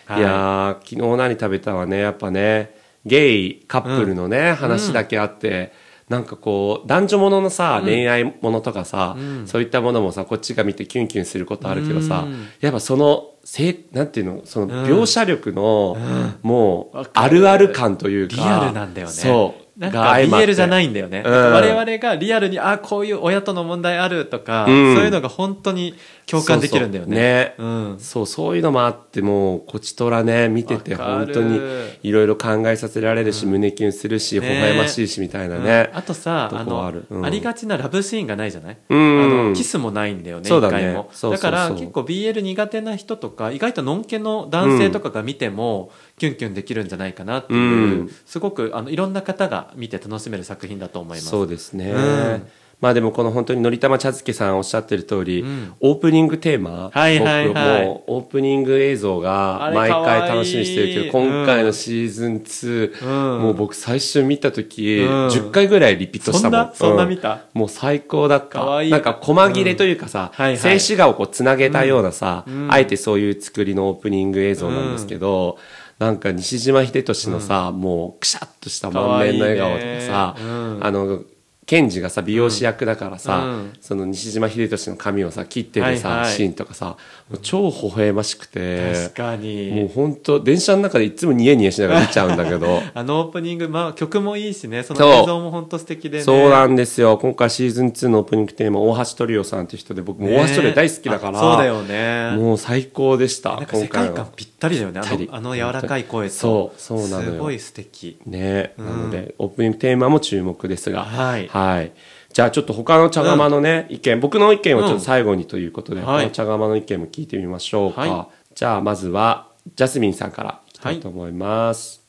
[0.10, 2.80] やー昨日何食べたはねやっぱね。
[3.04, 5.74] ゲイカップルのね、話だけあって、
[6.08, 7.86] なんかこう男女もののさ、うん。
[7.86, 9.48] 恋愛ものとかさ、うん。
[9.48, 12.48] そういったものもさこっちが見てキュンキュンすることあるけどさ、うん。
[12.60, 14.42] やっぱそのせいなんていうの？
[14.46, 14.86] そのうん。
[14.86, 16.36] 描写力の、うん。
[16.42, 18.36] もうあるある感というか。
[18.36, 19.14] リアルなんだよね。
[19.14, 21.34] そうなんか BL じゃないんだよね、うん。
[21.34, 24.96] 我々がリアルにあこういう親との問題あるとか、うん。
[24.96, 25.96] そういうのが本当に
[26.28, 27.56] 共感できるんだよね。
[27.58, 27.74] そうそう。
[27.74, 27.90] ね。
[27.90, 31.60] うん、そうそういうのもあってもうこちとらね見てて本当に
[32.04, 34.48] いろいろ考えさせられるし、胸キュンするし、ね。
[34.48, 35.98] 微笑ましいしみたいなね、うん。
[35.98, 39.24] あとさあのありがちなラブシーンがないじゃない、うん。
[39.24, 40.78] あのキスもないんだよねそうだね。
[40.78, 41.10] 一回も。
[41.32, 45.90] だから結構 BL 苦手な人とか意外とのんけの男性とかが見ても、
[46.22, 47.64] キュンキュンできるんじゃないかなっていう、う
[48.04, 48.12] ん。
[48.28, 51.28] すごくあのいろんな方が見て楽しめる作品だと思います。
[51.28, 52.48] そうですね、うん。
[52.80, 55.74] まあでもこの本当にのりたま茶漬けさんおっしゃってる通り、うん。
[55.80, 57.48] オープニングテーマ、はいはいはい。
[57.48, 63.42] 僕もオープニング映像が毎回楽しみにしてるけど今回のシーズン2、うん。
[63.42, 65.28] もう僕最初見た時、うん。
[65.28, 66.76] 10回ぐらいリピートしたもん。
[66.76, 68.84] そんなそん見た、もう最高だった。
[68.84, 68.92] いい。
[68.92, 70.44] なんか細切れというかさ、うん。
[70.44, 70.80] はいはい。
[70.80, 72.68] 静止画をこうつなげたようなさ、うん。
[72.72, 75.58] あえてそういう作りのオープニング映像なんですけど、
[76.02, 80.36] なんか西島秀俊のさ、もうくしゃっとした満面の笑顔とかさ、
[80.82, 81.22] あの
[81.68, 83.74] ケンジがさ美容師役だからさ、うん。
[83.80, 86.32] その西島秀俊の髪をさ切ってるさ、はいはい。
[86.32, 86.98] シーンとかさ
[87.44, 89.72] 超微笑ましくて確かに。
[89.72, 92.82] もう本当電車の中でいつもニヤニヤしながら見ちゃうんだけど。
[92.96, 94.82] あのオープニング、まあ、曲もいいしね。
[94.82, 96.24] その映像も本当素敵でね。
[96.24, 97.20] そうなんですよ。
[97.20, 102.36] 今回シーズン2のオープニングテーマ大橋トリオさんっていう人で僕も大橋トリオ大好きだから、ねあそうだよね。
[102.36, 105.02] もう最高でしたなんか世界観ぴったりだよね。
[105.02, 106.34] あのあの柔らかい声と。
[106.34, 107.32] そうそうなのよ。
[107.32, 108.20] すごい素敵。
[108.26, 108.86] ね、うん。
[108.86, 111.04] なのでオープニングテーマも注目ですが。
[111.04, 111.48] はい。
[111.48, 111.92] はい。
[112.32, 114.20] じゃあちょっと他の茶釜のね、意見。
[114.20, 120.72] 僕の意見をちょっと最後にということで、うん他の茶釜の意見も聞いてみましょうか、はじゃあまずはジャスミンさんからい。
[120.74, 122.04] きたいと思います、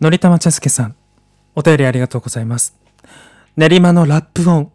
[0.00, 0.96] のりたま茶漬けさん、
[1.54, 2.76] お便りありがとうございます。
[3.56, 4.72] 練馬のラップ音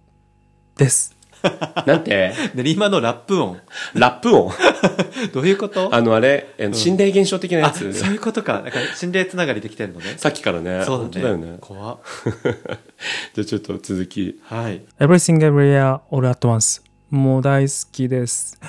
[0.77, 1.18] です。
[1.85, 2.33] なんて？
[2.55, 3.57] 練馬のラップ音。
[3.93, 4.51] ラップ音？
[5.33, 5.93] どういうこと？
[5.93, 8.61] あのあれえ心霊現象的なやあつ、そういうことか。
[8.61, 10.15] なんか心霊つながりできてるのね。
[10.17, 10.83] さっきからね。
[10.85, 11.23] そうだね。
[11.23, 11.57] だよね。
[11.61, 11.97] 怖っ。
[13.33, 14.39] じゃあちょっと続き。
[14.43, 14.81] はい。
[14.99, 16.81] Everything Everywhere All at Once。
[17.09, 18.59] もう大好きです。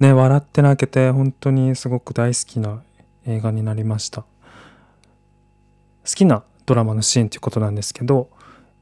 [0.00, 2.82] ね、笑って泣けて本当にすごく大好きな
[3.26, 4.22] 映画になりました。
[4.22, 4.26] 好
[6.04, 8.28] きなドラマのシーンということなんですけど、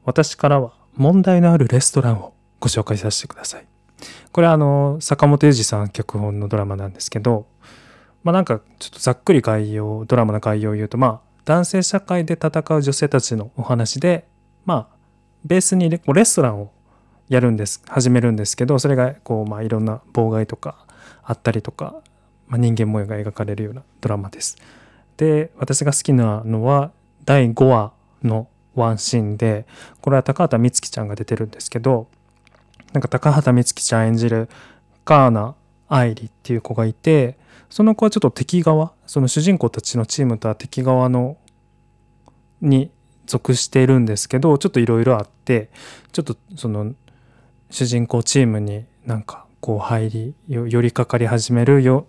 [0.03, 2.32] 私からは問題のあるレストランを
[2.63, 3.65] ご紹介させてください。
[4.31, 7.45] これはあの、坂本裕二さん脚本のドラマなんですけど、
[8.23, 14.25] まあなんかちょっとざっくり概要、ドラマの概要を言うと、まあ男性社会で戦う女性たちのお話で、
[14.63, 14.95] まあ
[15.43, 16.71] ベースにレストランを
[17.27, 20.85] やるんです始めるんですけどそれがこう、まあ、いろんな妨害とか
[21.23, 21.95] あったりとか、
[22.47, 24.57] まあ、人間模様が描かれるようなドラマです。
[25.17, 26.91] で私が好きなのは
[27.25, 27.91] 第5話
[28.23, 29.65] のワンシーンで
[30.01, 32.07] これは高畑充希ちゃんが出てるんですけど
[32.93, 34.49] なんか高畑充希ちゃん演じる
[35.03, 35.55] カーナ
[35.89, 37.37] 愛理っていう子がいて
[37.69, 41.37] その子はちょっと敵側その主人公たちのチームとは敵側の
[42.61, 42.91] に
[43.25, 45.69] 属しているんですけどちょっといろいろあって
[46.11, 46.93] ちょっとその
[47.69, 52.05] 主人公チームになんかこう入り寄りかかり始めるよ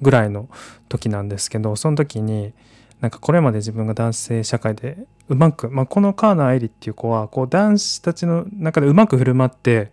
[0.00, 0.48] ぐらいの
[0.88, 2.52] 時なんですけどその時に
[3.00, 4.98] なんかこれまで自分が男性社会で
[5.28, 9.92] うまく、まあ、このカーナ・アイリっていう子はこう男子たちの中でうまく振る舞って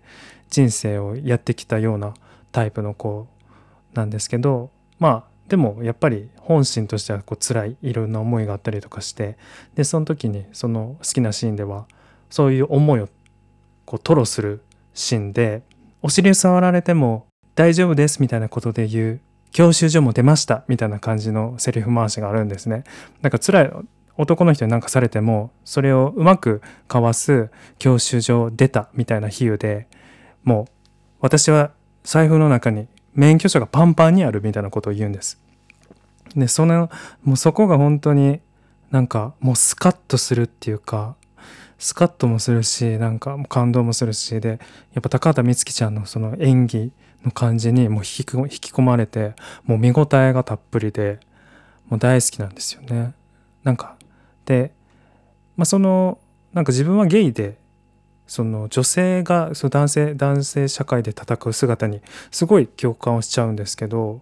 [0.50, 2.14] 人生をやってきたような
[2.52, 3.28] タイプの子
[3.94, 9.38] なんですけどまあでもやっぱり本心としてはこう辛いいろんな思いがあったりとかして
[9.76, 11.86] でその時にその好きなシーンでは
[12.30, 13.08] そういう思いを
[13.86, 14.64] こう吐露する
[14.94, 15.62] シーンで
[16.02, 19.22] お尻触られても大丈夫ですみたいなことで言う
[19.52, 22.84] 教習所も出ましたみたいな感じのセリフ回しがあるんですね。
[23.22, 23.72] なんか辛い
[24.18, 27.50] 男の人に何かされてもそれをうまくかわす
[27.80, 29.88] 教習所出たみたいな比喩で
[30.44, 30.72] もう
[31.20, 31.72] 私は
[32.04, 35.40] 財布の中に免許証がパンパンにあるみたいなことを言うんです。
[36.36, 36.90] でその
[37.24, 38.42] もうそこが本当に
[38.92, 41.16] なんかもうスカッとするっていうか
[41.78, 44.60] スカッともするしなんか感動もするしで
[44.94, 46.92] やっぱ高畑充希ちゃんのその演技
[47.24, 51.20] の感じにもう引き引き込まれてもう見応えがたっぷりで
[51.88, 53.14] もう大好きなんですよね。
[53.64, 53.95] なんか
[54.46, 54.72] で、
[55.58, 56.20] まあ、その
[56.54, 57.58] なんか自分はゲイで
[58.28, 64.22] その女性がその男性男性社会で戦う姿にすごい共感をしちゃうんですけど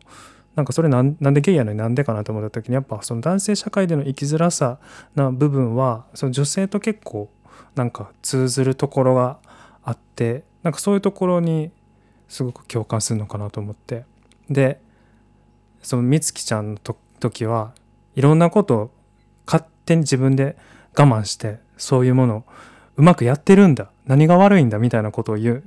[0.56, 4.78] なんかそれなんでゲイやのになんでかなと思った時にやっぱその男性社会での生きづらさ
[5.16, 7.30] な部分はその女性と結構
[7.76, 9.40] なんか通ずるところが
[9.84, 11.72] あってなんかそういうところに
[12.28, 14.06] すごく共感するのかなと思って。
[14.50, 14.82] で
[15.82, 16.80] その美月ちゃんの
[17.20, 17.74] 時は
[18.16, 18.92] いろんなこと
[19.86, 20.58] 手に自分で
[20.98, 22.44] 我慢してそういうものを
[22.96, 25.64] うまくやってるんだ何が悪いんだみたいなことを言う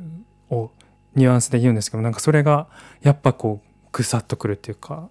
[0.51, 0.71] を
[1.15, 2.69] ニュアンスで言うんですけどなんかそれが
[3.03, 5.09] やっぱこうぐさっとくるっていうか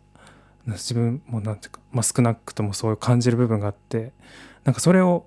[0.67, 4.13] 自分もなんていうか、まあ、少なくともそういう感じる部分があって
[4.63, 5.25] なんかそれを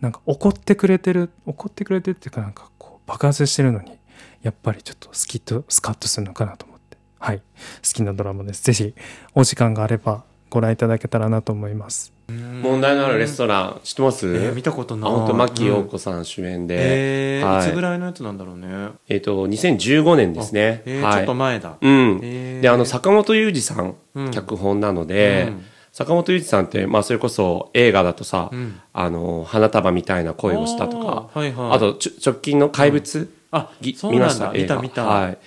[0.00, 3.98] なんか怒ってくれてる怒ってくれてるっていうかなんかこう爆発してるのに
[4.42, 6.96] やっぱりちょっとスキッとスカッとするのかなと思って。
[7.18, 7.38] はい。
[7.38, 7.44] 好
[7.82, 8.62] きなドラマです。
[8.62, 8.94] ぜひ
[9.34, 12.17] お時間があればご覧いただけたらなと思います。
[12.32, 15.10] 問題のあるレストラン知ってます、えー見たことない。
[15.10, 17.66] あ本当牧陽うん子さん主演で、えーはい。
[17.66, 18.66] いつぐらいのやつなんだろうね。
[19.08, 20.66] えっ、と2015年ですね。
[20.66, 21.76] はいえーちょっと前だ。
[21.80, 22.60] うん、えー。
[22.60, 24.30] であの坂本裕二さん、うん。
[24.30, 25.64] 脚本なので、うん。
[25.92, 28.78] 坂本裕二さんって、まあ、それこそ映画だとさ、うん。
[28.92, 31.76] あの花束みたいな恋をしたとかあーはいはい。
[31.76, 34.52] あとちょ直近の怪物、あ見ました？
[34.52, 35.06] 見た見た。
[35.06, 35.38] はい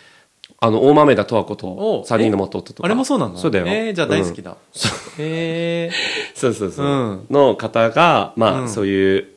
[0.64, 2.86] あの大豆田十和子とお三人の元夫とか。
[2.86, 3.66] あれもそうなのそうだよ。
[3.68, 4.44] えーじゃあ大好きうん。
[4.44, 4.58] だ
[5.18, 5.96] えー。
[6.40, 7.26] そうそうそう、うん。
[7.32, 8.70] の方がまあ、うん。
[8.70, 9.28] そういう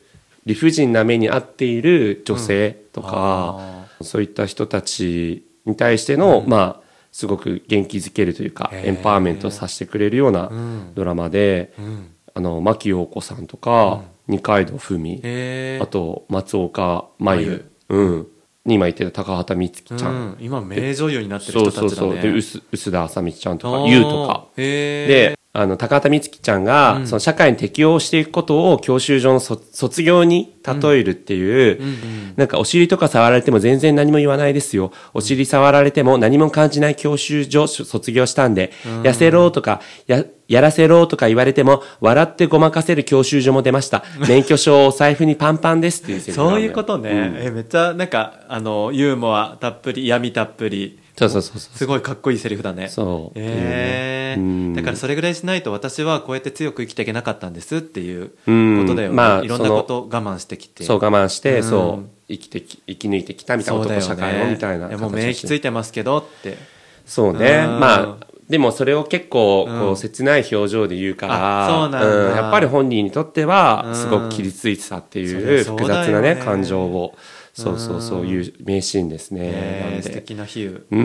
[0.45, 10.91] 理不尽な目に遭っている女性とか、あそういった人たちに対しての、まあすごく元気づけるというかエンパワーメントさせてくれるようなうん。
[10.93, 12.09] ドラマで、うん。
[12.35, 15.83] あの牧陽子さんとか、二階堂ふみ、えー。
[15.83, 18.25] あと松岡真優、うん、に
[18.67, 20.37] 今言ってた高畑充希ちゃん、うん。
[20.39, 21.95] 今名女優になってるそう人たちだね。
[21.95, 24.47] そうそうで薄薄田あさみちゃんとか優とか。
[24.55, 27.07] で、あの、高畑充希ちゃんが、うん。
[27.07, 34.91] その社会に適応していくことを教習所のそ卒業に例えるっていう、うんうんなんかお尻とか触られても全然何も言わないですよ。
[35.13, 44.03] お尻触られても何も感じない教習所卒業したんで、痩せろとか、や、やらせろとか言われても、笑ってごまかせる教習所も出ました。
[44.27, 47.47] 免許証お財布にパンパンですっていうそういうことね、うん。
[47.47, 51.77] えめっちゃなんかあのユーモアたっぷり闇たっぷりそうそうそうそう。
[51.77, 52.89] すごいかっこいいセリフだね。
[52.89, 53.39] そう。
[53.39, 54.39] えー。
[54.39, 54.73] うん。
[54.73, 58.51] だからそれぐらいしないと私はこうやって強く生きていけなかったんですっていうこう
[58.83, 58.85] ん。
[58.85, 60.83] とだよね、まあいろんなことを我慢してきて。
[60.83, 61.63] そう我慢して、うん。
[61.63, 66.57] そう、生きてき、生き抜いてきたみたいな男社会をみたいなやもう免疫ついてますけどって。
[67.05, 67.65] そうね。
[67.67, 67.79] うん。
[67.79, 72.07] まあ、でもそれを結構、こう切ない表情で言うから、うなんだ。
[72.35, 73.95] やっぱり本人にとってはう、ん。
[73.95, 77.15] すごく傷ついてたっていう複雑なね、感情を、
[77.55, 80.01] そうそう、うんそういう名シーンですね。
[80.03, 81.03] 素敵な比喩うんう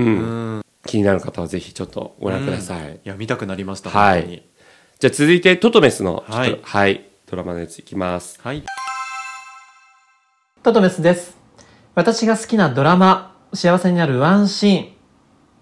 [0.58, 2.94] ん気になる方はぜひちょっとご覧ください。
[2.96, 4.50] いや見たくなりましたはい本当に
[4.98, 8.38] じゃあ続いて、トトメスの、はいはい、ドラマのやついきます。
[8.42, 8.64] はい
[10.62, 11.38] トトメスです。
[11.94, 14.80] 私が好きなドラマ、幸せになるワンシー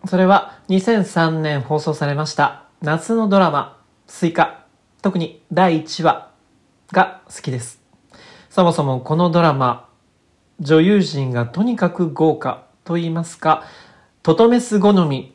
[0.07, 0.09] ン。
[0.09, 4.64] それは2003年放送されました夏のドラマ、スイカ。
[5.03, 6.32] 特に第1話
[6.91, 7.80] が好きです。
[8.51, 9.88] そもそもこのドラマ、
[10.61, 13.65] 女優陣がとにかく豪華と言いますか、
[14.23, 15.35] トトメス好み。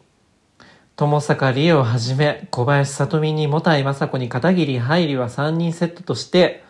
[0.95, 6.63] 友坂理恵をはじめ、小林聡美にもたい雅子に片桐はいりは3人セットとして、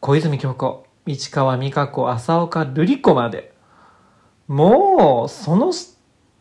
[0.00, 3.52] 小泉京子、市川美香子、浅岡瑠璃子まで。
[4.46, 5.72] もう、その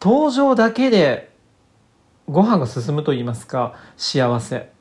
[0.01, 1.31] 登場だけで、
[2.27, 4.71] ご飯が進むと言いますか、幸せ。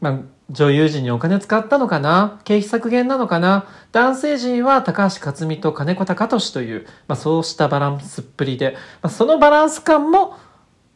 [0.00, 2.40] まあ、女優陣にお金使ったのかな？
[2.44, 3.66] 経費削減なのかな？
[3.90, 10.36] 男性陣は高橋克実と金子貴俊という、まあ、そうしたバランスっぷりで、まあ、そのバランス感も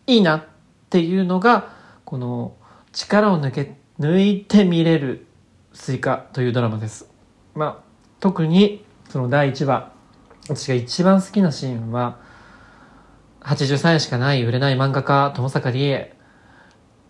[0.06, 0.44] いいなっ
[0.88, 1.72] ていうのが、
[2.04, 2.54] この
[2.92, 5.26] 力を抜け、抜いて見れる
[5.72, 7.10] スイカというドラマです。
[7.54, 7.84] まあ、
[8.20, 9.92] 特にその第1話
[10.48, 12.18] 私が一番好きなシーンは
[13.40, 16.14] 83円しかない売れない漫画家友坂理恵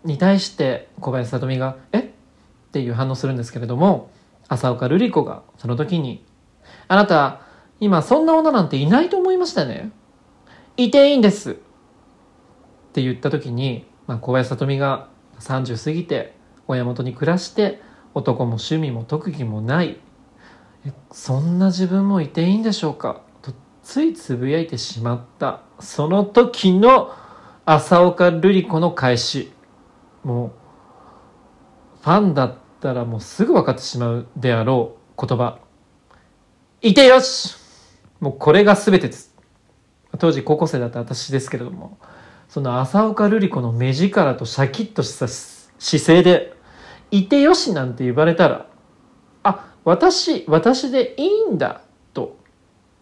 [0.05, 2.10] に対して小林聡美が「え？
[2.71, 4.09] っ?」ていう反応するんですけれども
[4.47, 6.23] 浅岡瑠璃子がその時に
[6.87, 7.41] 「あなた
[7.81, 9.91] 今そんな女なんていないと思いましたね。
[10.77, 11.55] いていいんです」っ
[12.93, 15.09] て言った時に、まあ、小林聡美が
[15.39, 16.33] 30過ぎて
[16.67, 17.81] 親元に暮らして
[18.13, 19.99] 男も趣味も特技もない。
[21.11, 23.21] そんな自分もいていいんでしょうか。
[23.41, 23.51] と
[23.83, 25.61] ついつぶやいてしまった。
[25.79, 27.11] その時の
[27.65, 29.51] 浅岡瑠璃子の返し。
[30.23, 30.51] もう
[32.01, 35.59] ファンだったらもうすぐ分かってしまうであろう言葉。
[36.81, 37.55] いてよし。
[38.19, 39.33] もうこれが全てです。
[40.17, 41.97] 当時高校生だった私ですけれども。
[42.49, 45.71] その浅岡瑠璃子の目力とシャキッとした姿
[46.05, 46.53] 勢で
[47.09, 48.65] いてよしなんて言われたら
[49.43, 51.81] あ私私でいいんだ
[52.13, 52.37] と。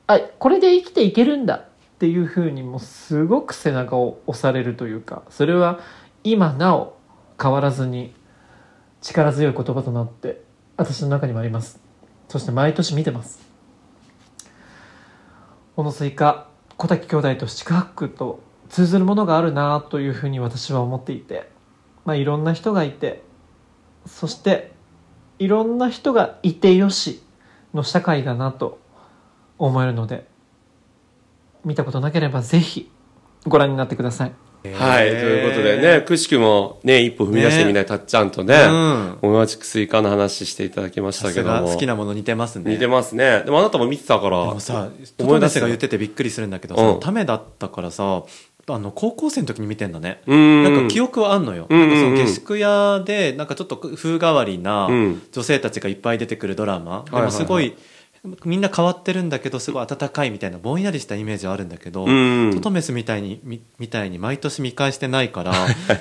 [0.05, 1.65] あこれで生きていけるんだっ
[1.97, 5.79] ていうふうにもうすごく背中を押されるというかそれは
[6.23, 6.97] 今なお
[7.41, 8.13] 変わらずに
[9.01, 10.41] 力強い言葉となって
[10.77, 11.79] 私の中にもあります。
[12.27, 13.39] そして毎年見てます。
[15.75, 16.47] このスイカ
[16.77, 21.49] コタキ兄弟と四苦八苦と通ずるものがあるなというふうに私は思っていて、
[22.05, 23.23] まあ、いろんな人がいて
[24.05, 24.71] そして
[25.39, 27.23] いろんな人がいてよし
[27.73, 28.79] の社会だなと
[29.57, 30.27] 思えるので
[31.65, 32.91] 見たことなければぜひ
[33.45, 34.48] ご覧になってください。
[34.63, 38.55] はい、ということでね、くしくもね、一歩踏み出してみないたっちゃんとね、
[39.21, 39.33] うん。
[39.33, 41.67] 同じくスイカの話していただきましたけども。
[41.67, 42.73] 好きなもの似てますね。
[42.73, 43.43] 似てますね。
[43.45, 46.99] でもあなたも見てたから、でもさ思い出すトトメスが言っててびっくりするんだけどさ、うん。
[46.99, 48.23] ためだったからさ
[48.67, 50.21] あの高校生の時に見てんだね。
[50.27, 50.63] うーん。
[50.63, 51.89] なんか記憶はあんのよ、うんうんうん。
[51.89, 55.21] なんかその下宿屋でなんかちょっと風変わりなうん。
[55.31, 57.11] 女性たちがいっぱい出てくるドラマ、い。
[57.11, 57.75] でもすごい
[58.43, 62.51] みんな変わってるんだけどすごい温かいみたいなぼんやりしたイメージはあるんだけど、うん。
[62.53, 65.53] トトメスみたいにみみたいに毎年見返してないから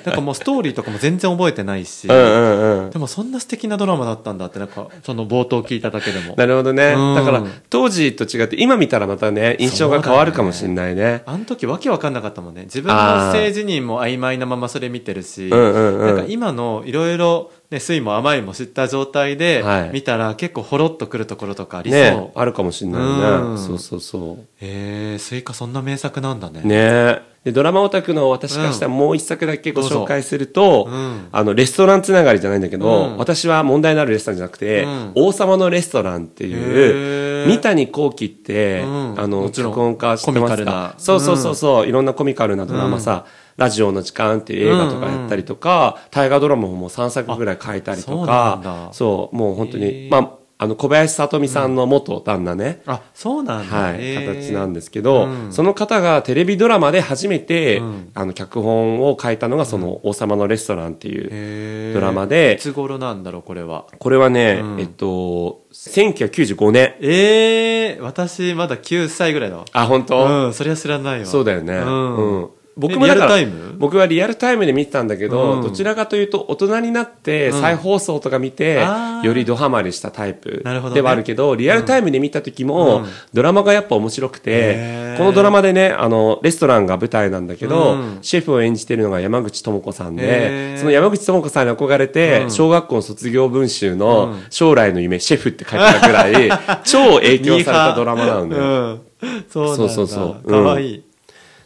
[0.04, 2.90] なんかもうストーリーとかも全然覚えてないし、うんうんうん。
[2.90, 6.34] でもそんな素敵なドラマだったんだってなんかその冒頭聞いただけでも。
[6.36, 6.94] なるほどね。
[6.96, 7.14] うん。
[7.14, 11.22] だから、当時と違って、今見たらまたね、印象が変わるかもしれないね。
[11.26, 12.62] あの時わけわかんなかったもんね。
[12.62, 16.06] 自分の性自認も曖昧なままそれ見てるし、うんうんうん。
[16.06, 19.90] なんか今のいろいろね酸いも甘いも知った状態ではい。
[19.92, 23.06] 見たら結構ほろっとくるところとかありそう、ねあるかもしれないよ
[23.46, 23.54] うん。
[23.56, 23.60] ね。
[23.60, 24.44] そうそうそう。
[24.60, 26.62] へえスイカそんな名作なんだね。
[26.62, 27.20] ね。
[27.44, 33.16] でドラマオタクの私からしたらもう一作だけご紹介すると、どうんあのレストランつながりじゃないんだけど、うん。
[33.16, 35.12] 私は問題のあるレストランじゃなくて、うん。
[35.14, 37.48] 王様のレストランってへいうー。
[37.48, 39.14] 三谷幸喜って、うん。
[39.20, 40.72] あの脚本家知ってますコミカルな。
[40.72, 43.24] かそうそうそうそう、いろんなコミカルなドラマさ、
[43.58, 48.92] ラジオの時間っていう映画とかやったりとか、大河ドラマももう3作ぐらい書いたりとかだ。
[48.92, 55.52] そうもう本当に、まああの小林聡美さんの元旦那ね、あそうなんだ、はい、形なんですけど、うん。
[55.52, 58.10] その方がテレビドラマで初めて、うん。
[58.12, 63.86] あの脚本を書いたのがその「王様のレストラン」っていうドラマでいつ頃なんだろうこれは。
[64.00, 64.80] これはね、うん。
[64.80, 66.94] えっと1995年。
[67.00, 69.64] ええ私まだ9歳ぐらいだわ。
[69.72, 71.26] あ本当、うんそりゃ知らないわ。
[71.26, 72.16] そうだよね、うん。
[72.16, 72.48] うん
[72.78, 73.36] 僕もだから
[73.76, 75.62] 僕はリアルタイムで見てたんだけど、うん。
[75.62, 77.60] どちらかというと大人になってうん。
[77.60, 79.26] 再放送とか見て、あー。
[79.26, 80.62] よりドハマりしたタイプ
[80.94, 83.06] ではあるけどリアルタイムで見た時も、うん。
[83.32, 88.18] ドラマがやっぱ面白くて、このドラマでねあのレストランが舞台なんだけど、うん。
[88.22, 90.78] シェフを演じてるのが山口智子さんへでー。
[90.78, 92.50] その山口智子さんに憧れて、うん。
[92.50, 94.42] 小学校の卒業文集うのん。
[94.50, 96.50] 将来の夢シェフって書いてたぐらい
[96.84, 98.98] 超影響されたドラマなん、そうなん
[99.30, 99.38] だ。
[99.50, 100.50] そうそうそう。
[100.50, 101.02] かわいい、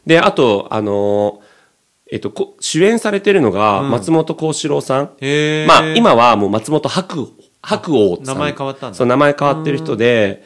[0.06, 1.52] で、あと、あのー
[2.12, 3.90] えっと、こ主演されてるのがうん。
[3.90, 5.10] 松本幸四郎さん。
[5.20, 5.66] へー。
[5.66, 7.30] まあ、今はもう松本白、
[7.62, 8.26] 白王さん。
[8.26, 8.94] 名前変わったんだ。
[8.94, 10.44] そう、名前変わってる人で、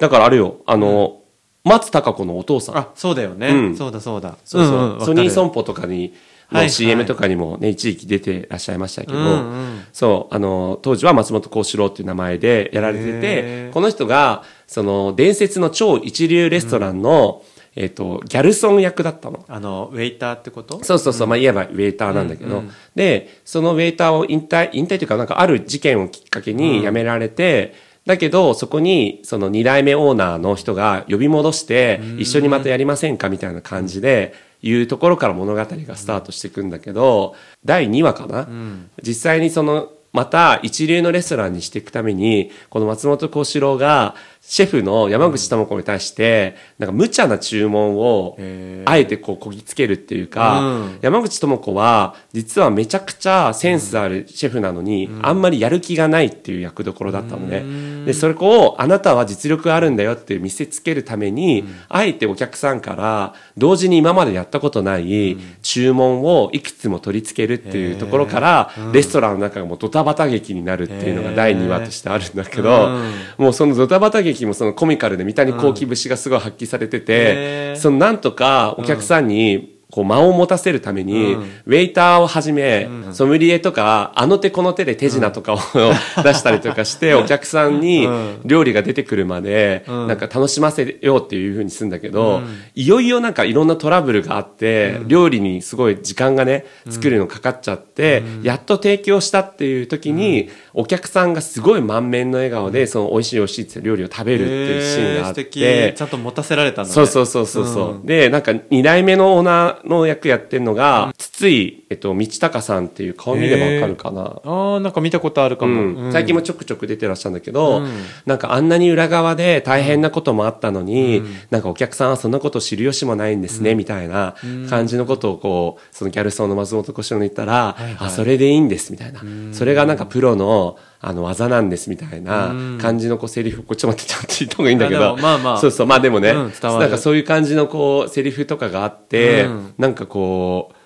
[0.00, 1.20] だからあれよ、あの、
[1.64, 2.78] 松たか子のお父さん。
[2.78, 3.76] あそうだよね、うん。
[3.76, 4.36] そうだそうだ。
[4.42, 4.72] そうそう。
[4.72, 4.82] んん。
[4.82, 5.04] わかる。
[5.04, 6.14] ソニー損保とかに、
[6.50, 9.84] の CM とかにもね、一時期出てらっしゃいましたけど、うんうん。
[9.92, 17.42] そう、あの、当時は松本幸四郎っていう名前でやられてへてー、この人が、その、伝説の超一流レストランの、
[17.74, 19.44] えっと、ギャルソン役だったの。
[19.48, 20.82] あのウェイターってこと？
[20.84, 22.70] そうそうそう、まあ、いわばウェイターなんだけど、うんうん。
[22.94, 38.90] で、そのウェイターを引退、引退というか、なんかある事件をきっかけに辞められて、だけど、そこに、その二代目オーナーの人が呼び戻して、一緒にまたやりませんかみたいな感じで、いうところから物語がスタートしていくんだけど、第2話かな、ん。
[39.02, 48.36] 実際にその、また一流のレストランにしていくために、この松本幸四郎が、シェフの山口智子に対して、なんか無茶な注文を
[48.84, 50.98] あえてこうこぎつけるっていうか、うん。
[51.00, 57.62] 山口智子は、実はめちゃくちゃセンスあるシェフなのに、あんまりやる気がないっていう役どころだったのね。
[58.04, 73.12] で、それを、あなたは実力あるんだよって見せつけるために、あえてお客さんから、同時に今までやったことない注文をいくつも取り付けるっていうところから、レストランの中がもうドタバタ劇になるっていうのが第2話としてあるんだけど、うん。
[73.38, 81.42] もうそのドタバタ劇もそのコミカルで三谷幸喜節がすごい発揮されてて、そのなんとかお客さんにこう間を持たせるために、うん。
[81.66, 83.14] ウェイターをはじめ、うん。
[83.14, 85.58] ソムリエとか、あの手この手で手品とかを、
[86.24, 88.40] 出したりとかして、お客さんにうん。
[88.46, 90.06] 料理が出てくるまで、うん。
[90.06, 92.46] なんか楽しませようっていう風にするんだけど、うん。
[92.74, 106.94] いよいよなんかいろんなトラブルがあって、料理にすごい時間がね、作るのかかっちゃって、やっと提供したっていう時に、お客さんがすごい満面の笑顔で、その美味しい美味しいって料理を食べるっていうシーンがあって、ちゃんと持たせられたんだね。
[106.94, 108.06] そうそうそうそうそう、ん。
[108.06, 115.96] でなんか2代目のオーナーの役やってるのが、筒井、えっと、道隆さんっていう顔見ればわかるかな、あーなんか見たことあるかも、うん。
[115.96, 116.12] うん。
[116.12, 117.88] 最近もちょくちょく出てらっしゃるんだけど、うん。
[118.26, 124.34] なんかあんなに裏側で大変なこともあったのに、なんかお客さんはそんなこと知る由もないんですね、みたいな
[124.68, 127.96] 感じのことをこうそのギャルソンの松本小四郎に言ったら、いはい。
[127.98, 129.22] あそれでいいんですみたいな、
[129.52, 135.16] それがなんかプロのあの技なんですみたいな感じのこうセリフこっちょっと待ってちゃんと言った方がいいんだけど。
[135.16, 135.58] もまあまあ。
[135.58, 135.86] そうそう。
[135.88, 139.74] まあでもね、うんなんかそういう感じのこうセリフとかがあって、うん。
[139.78, 140.76] なんかこう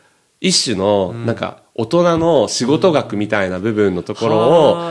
[0.40, 4.36] 一種のなんか大人の仕事学みたいな部分のところ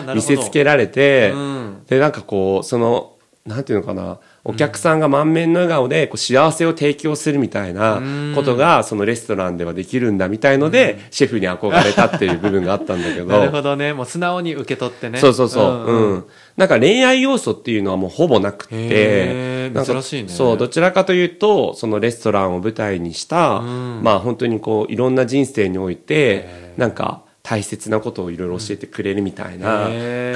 [0.10, 1.84] を見せつけられて、うん。
[1.88, 3.14] でなんかこうその
[3.48, 8.00] なんていうのかなお客さんが満面の笑顔でこう幸せを提供するみたいな
[8.36, 13.26] ことがそのレストランではできるんだみたいので、シェフに憧れたっていう部分があったんだけど。
[13.26, 13.94] なるほどね。
[13.94, 15.18] もう素直に受け取ってね。
[15.18, 15.66] そうそうそう。
[15.66, 15.86] ん。
[15.86, 16.26] うん、
[16.58, 20.30] なんか恋愛要素っていうのはもうほぼなくて珍しいね。
[20.30, 24.04] そう、どちらかというと、そのレストランを舞台にした、ん。
[24.04, 29.88] まあ本当にこう、いろんな人生において、なんか、大切なことをいろいろ教えてくれるみたいな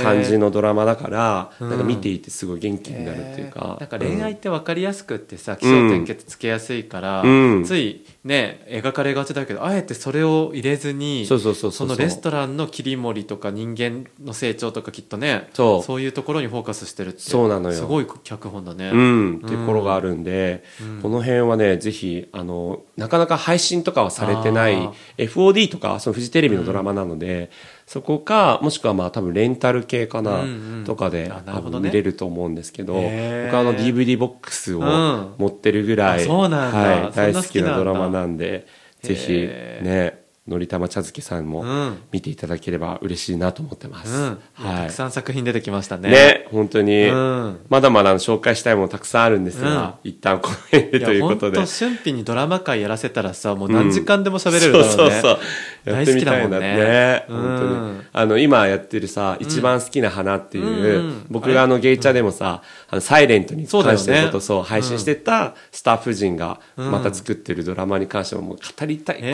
[0.04, 3.78] 感じのドラマだから、うんなんか見ていてすごい元気になるっていうか。
[3.80, 5.58] なんか恋愛って分かりやすくってさ、ん。
[5.58, 7.64] 起承転結つけやすいから、うん。
[7.66, 16.00] ついね描かれがちだけどあえてそれを入れずにそのレストランの切り盛りとか人間の成長とかきっとねそう。
[16.00, 17.76] いうところにフォーカスしてるってそうなのよ。
[17.76, 20.64] すごい脚本だね、うん、っていうところがあるんで、
[21.02, 27.50] この辺はねぜひあのなかなか配信とかはされてないあ FOD とかそのフジテレビのドラマなので、
[27.90, 30.86] そこかもしくはまあ多分レンタル系かな、うんうん。
[30.86, 31.90] とかであなるほどね。
[31.90, 38.68] 見れると思うんですけど、僕はあの DVD ボックスをうん持ってるぐらい、うなんだはい、大好きなドラマなんだなんで
[39.02, 40.19] ぜひね
[40.50, 41.98] のりたま茶漬けさんもうん。
[42.12, 44.14] 見ていただければ嬉しいなと思ってます。
[44.14, 44.40] うん。
[44.54, 44.78] はい。
[44.84, 46.10] たくさん作品出てきましたね。
[46.10, 47.60] ね、本当に、うん。
[47.70, 51.58] まだまだ紹介したいものたくさんあるんですが、一旦この辺でということで。
[51.58, 55.94] ほんと春日にドラマ界やらせたらさもう何時間でも喋れるだろうね、そうそうそう。
[55.94, 56.60] やってみたもんね。
[56.60, 57.26] ね。
[57.30, 57.38] うん。
[57.38, 58.02] 本当に。
[58.12, 61.06] あの、今やってるさ、一番好きな花っていう、うん。
[61.06, 69.34] うん僕があの、ゲイチャでもさ、あの、サイレントに関してのことをそう配信してたスタッフ陣が、また作ってるドラマに関してももう語りたいことい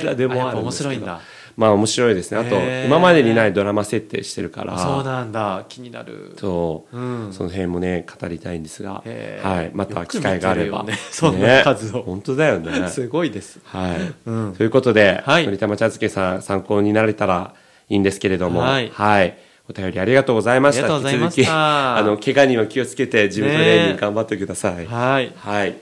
[0.00, 0.90] くらでもあるんですけど。
[0.90, 1.20] 白いんだ。
[1.56, 2.38] まあ面白いですね。
[2.38, 4.78] あと今までにないドラマ設定してるから。
[4.78, 5.64] そうなんだ。
[5.68, 6.34] 気になる。
[6.38, 7.32] そう、うん。
[7.32, 9.02] その辺もね語りたいんですが、
[9.42, 10.94] はい、また機会があれば、ね。
[11.10, 12.02] そんな数を。
[12.02, 12.88] 本当だよね。
[12.88, 13.60] すごいです。
[13.64, 14.54] はい、うん。
[14.54, 15.46] ということで、はい。
[15.46, 17.54] のりたま茶漬けさん参考になれたら
[17.88, 18.60] いいんですけれども。
[18.60, 18.92] はい
[19.68, 20.84] お便りありがとうございました。
[20.84, 21.40] ありがとうございました。
[21.40, 25.32] 引き続きあの怪我には気をつけて自分トレーニング頑張ってください、はい。
[25.36, 25.76] はい。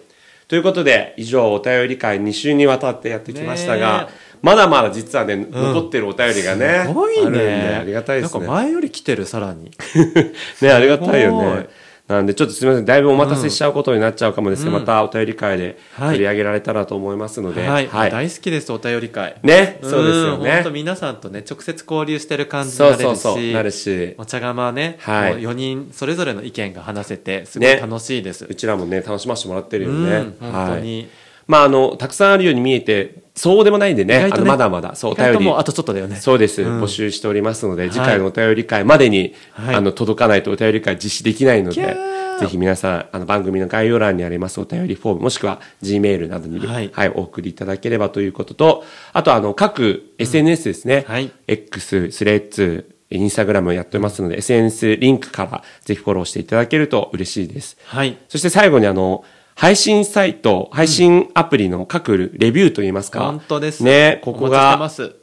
[0.48, 4.08] ということで、以上、お便り会2週にわたってやってきましたがね、
[4.42, 7.78] まだまだ実はね、残ってるお便りがね、すごいね。
[7.80, 8.40] ありがたいですね。
[8.40, 8.54] なんか。
[8.56, 9.70] 前より来てるさらに。
[10.60, 11.68] ね、ありがたいよね。
[12.06, 12.84] なんで、ちょっとすみません。
[12.84, 16.08] だいぶお待たせしちゃうことになっちゃうかもですが、またお便り会ではい。
[16.10, 18.10] 取り上げられたらと思いますので、はい、はい。
[18.10, 19.36] 大好きですお便り会。
[19.42, 20.50] ね、そうですよね。
[20.56, 20.70] 本当。
[20.70, 25.32] 皆さんとね直接交流してる感じになれるしそうそう、なるし、お茶釜はね、はい。
[25.32, 27.76] もう4人それぞれの意見が話せてすごいね。
[27.80, 30.26] 楽しいです、うちらもね、楽しませてもらってるようんね。
[30.40, 30.72] 本はい。
[30.74, 31.08] 当に、
[31.46, 34.30] まあ、あの、たくさんあるように見えて、そうでもないんでね、ね。
[34.32, 36.16] あの、まだまだ、そう、お便りともうあとちょっとだよね。
[36.16, 36.82] そうです、うん。
[36.82, 37.90] 募集しておりますので、い。
[37.90, 39.74] 次回のお便り会までに、はい。
[39.74, 41.96] あの、届かないとお便り会実施できないので
[42.40, 46.90] ぜひ皆さん、あの、番組の概要欄にありますお便りフォーム、もしくは Gmail などに、はい。
[46.92, 51.32] はい、お送りいただければということと、あと、あの、各 SNS ですね、はい。
[51.46, 57.76] X、スレッズ、インスタグラムをやっておりますので、SNS リンクからぜひフォローしていただけると嬉しいです。
[57.86, 58.18] はい。
[58.28, 59.24] そして最後にあの、
[59.56, 63.20] 配信サイト、配信アプリの各レビューといいますか。
[63.20, 63.84] 本当です。
[63.84, 65.14] ね、ここが、す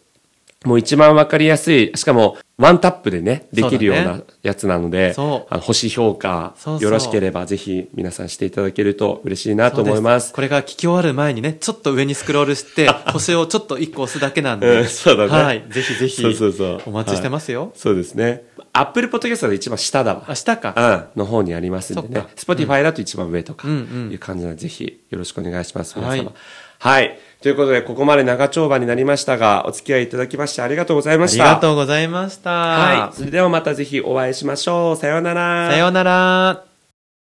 [0.66, 5.54] もう一番わかりやすい、しかも、ワンタップでね、できるようなやつなので、そう。
[5.54, 10.32] あの星評価よろしければぜひ皆さんしていただけると嬉しいなと思います。
[10.32, 15.30] これが聞き終わる前にねちょっと上にスクロールして 星をちょっと1個押すだけなんで、うんそうだね。
[15.32, 15.66] はい。
[15.70, 16.82] ぜひぜひそうそうそう。
[16.86, 18.44] お待ちしてますよ、そうですね。
[18.74, 20.26] Apple Podcast で一番下だわ。
[20.30, 21.08] 明日か。
[21.16, 22.28] うん、の方にありますんでね。
[22.36, 26.20] Spotify だと一番上とか、いう感じなので、ぜひよろしくお願いします、皆はい。
[26.20, 26.32] 様。
[26.78, 27.20] はい。
[27.42, 31.44] ということで、ここまで長丁場になりましたが、お付き合いいただきましてありがとうございまありした。
[31.46, 33.16] がとうございました、はい。
[33.16, 34.96] それではまたぜひお会いしましょう。
[34.96, 35.72] さようなら。
[35.72, 36.71] さようなら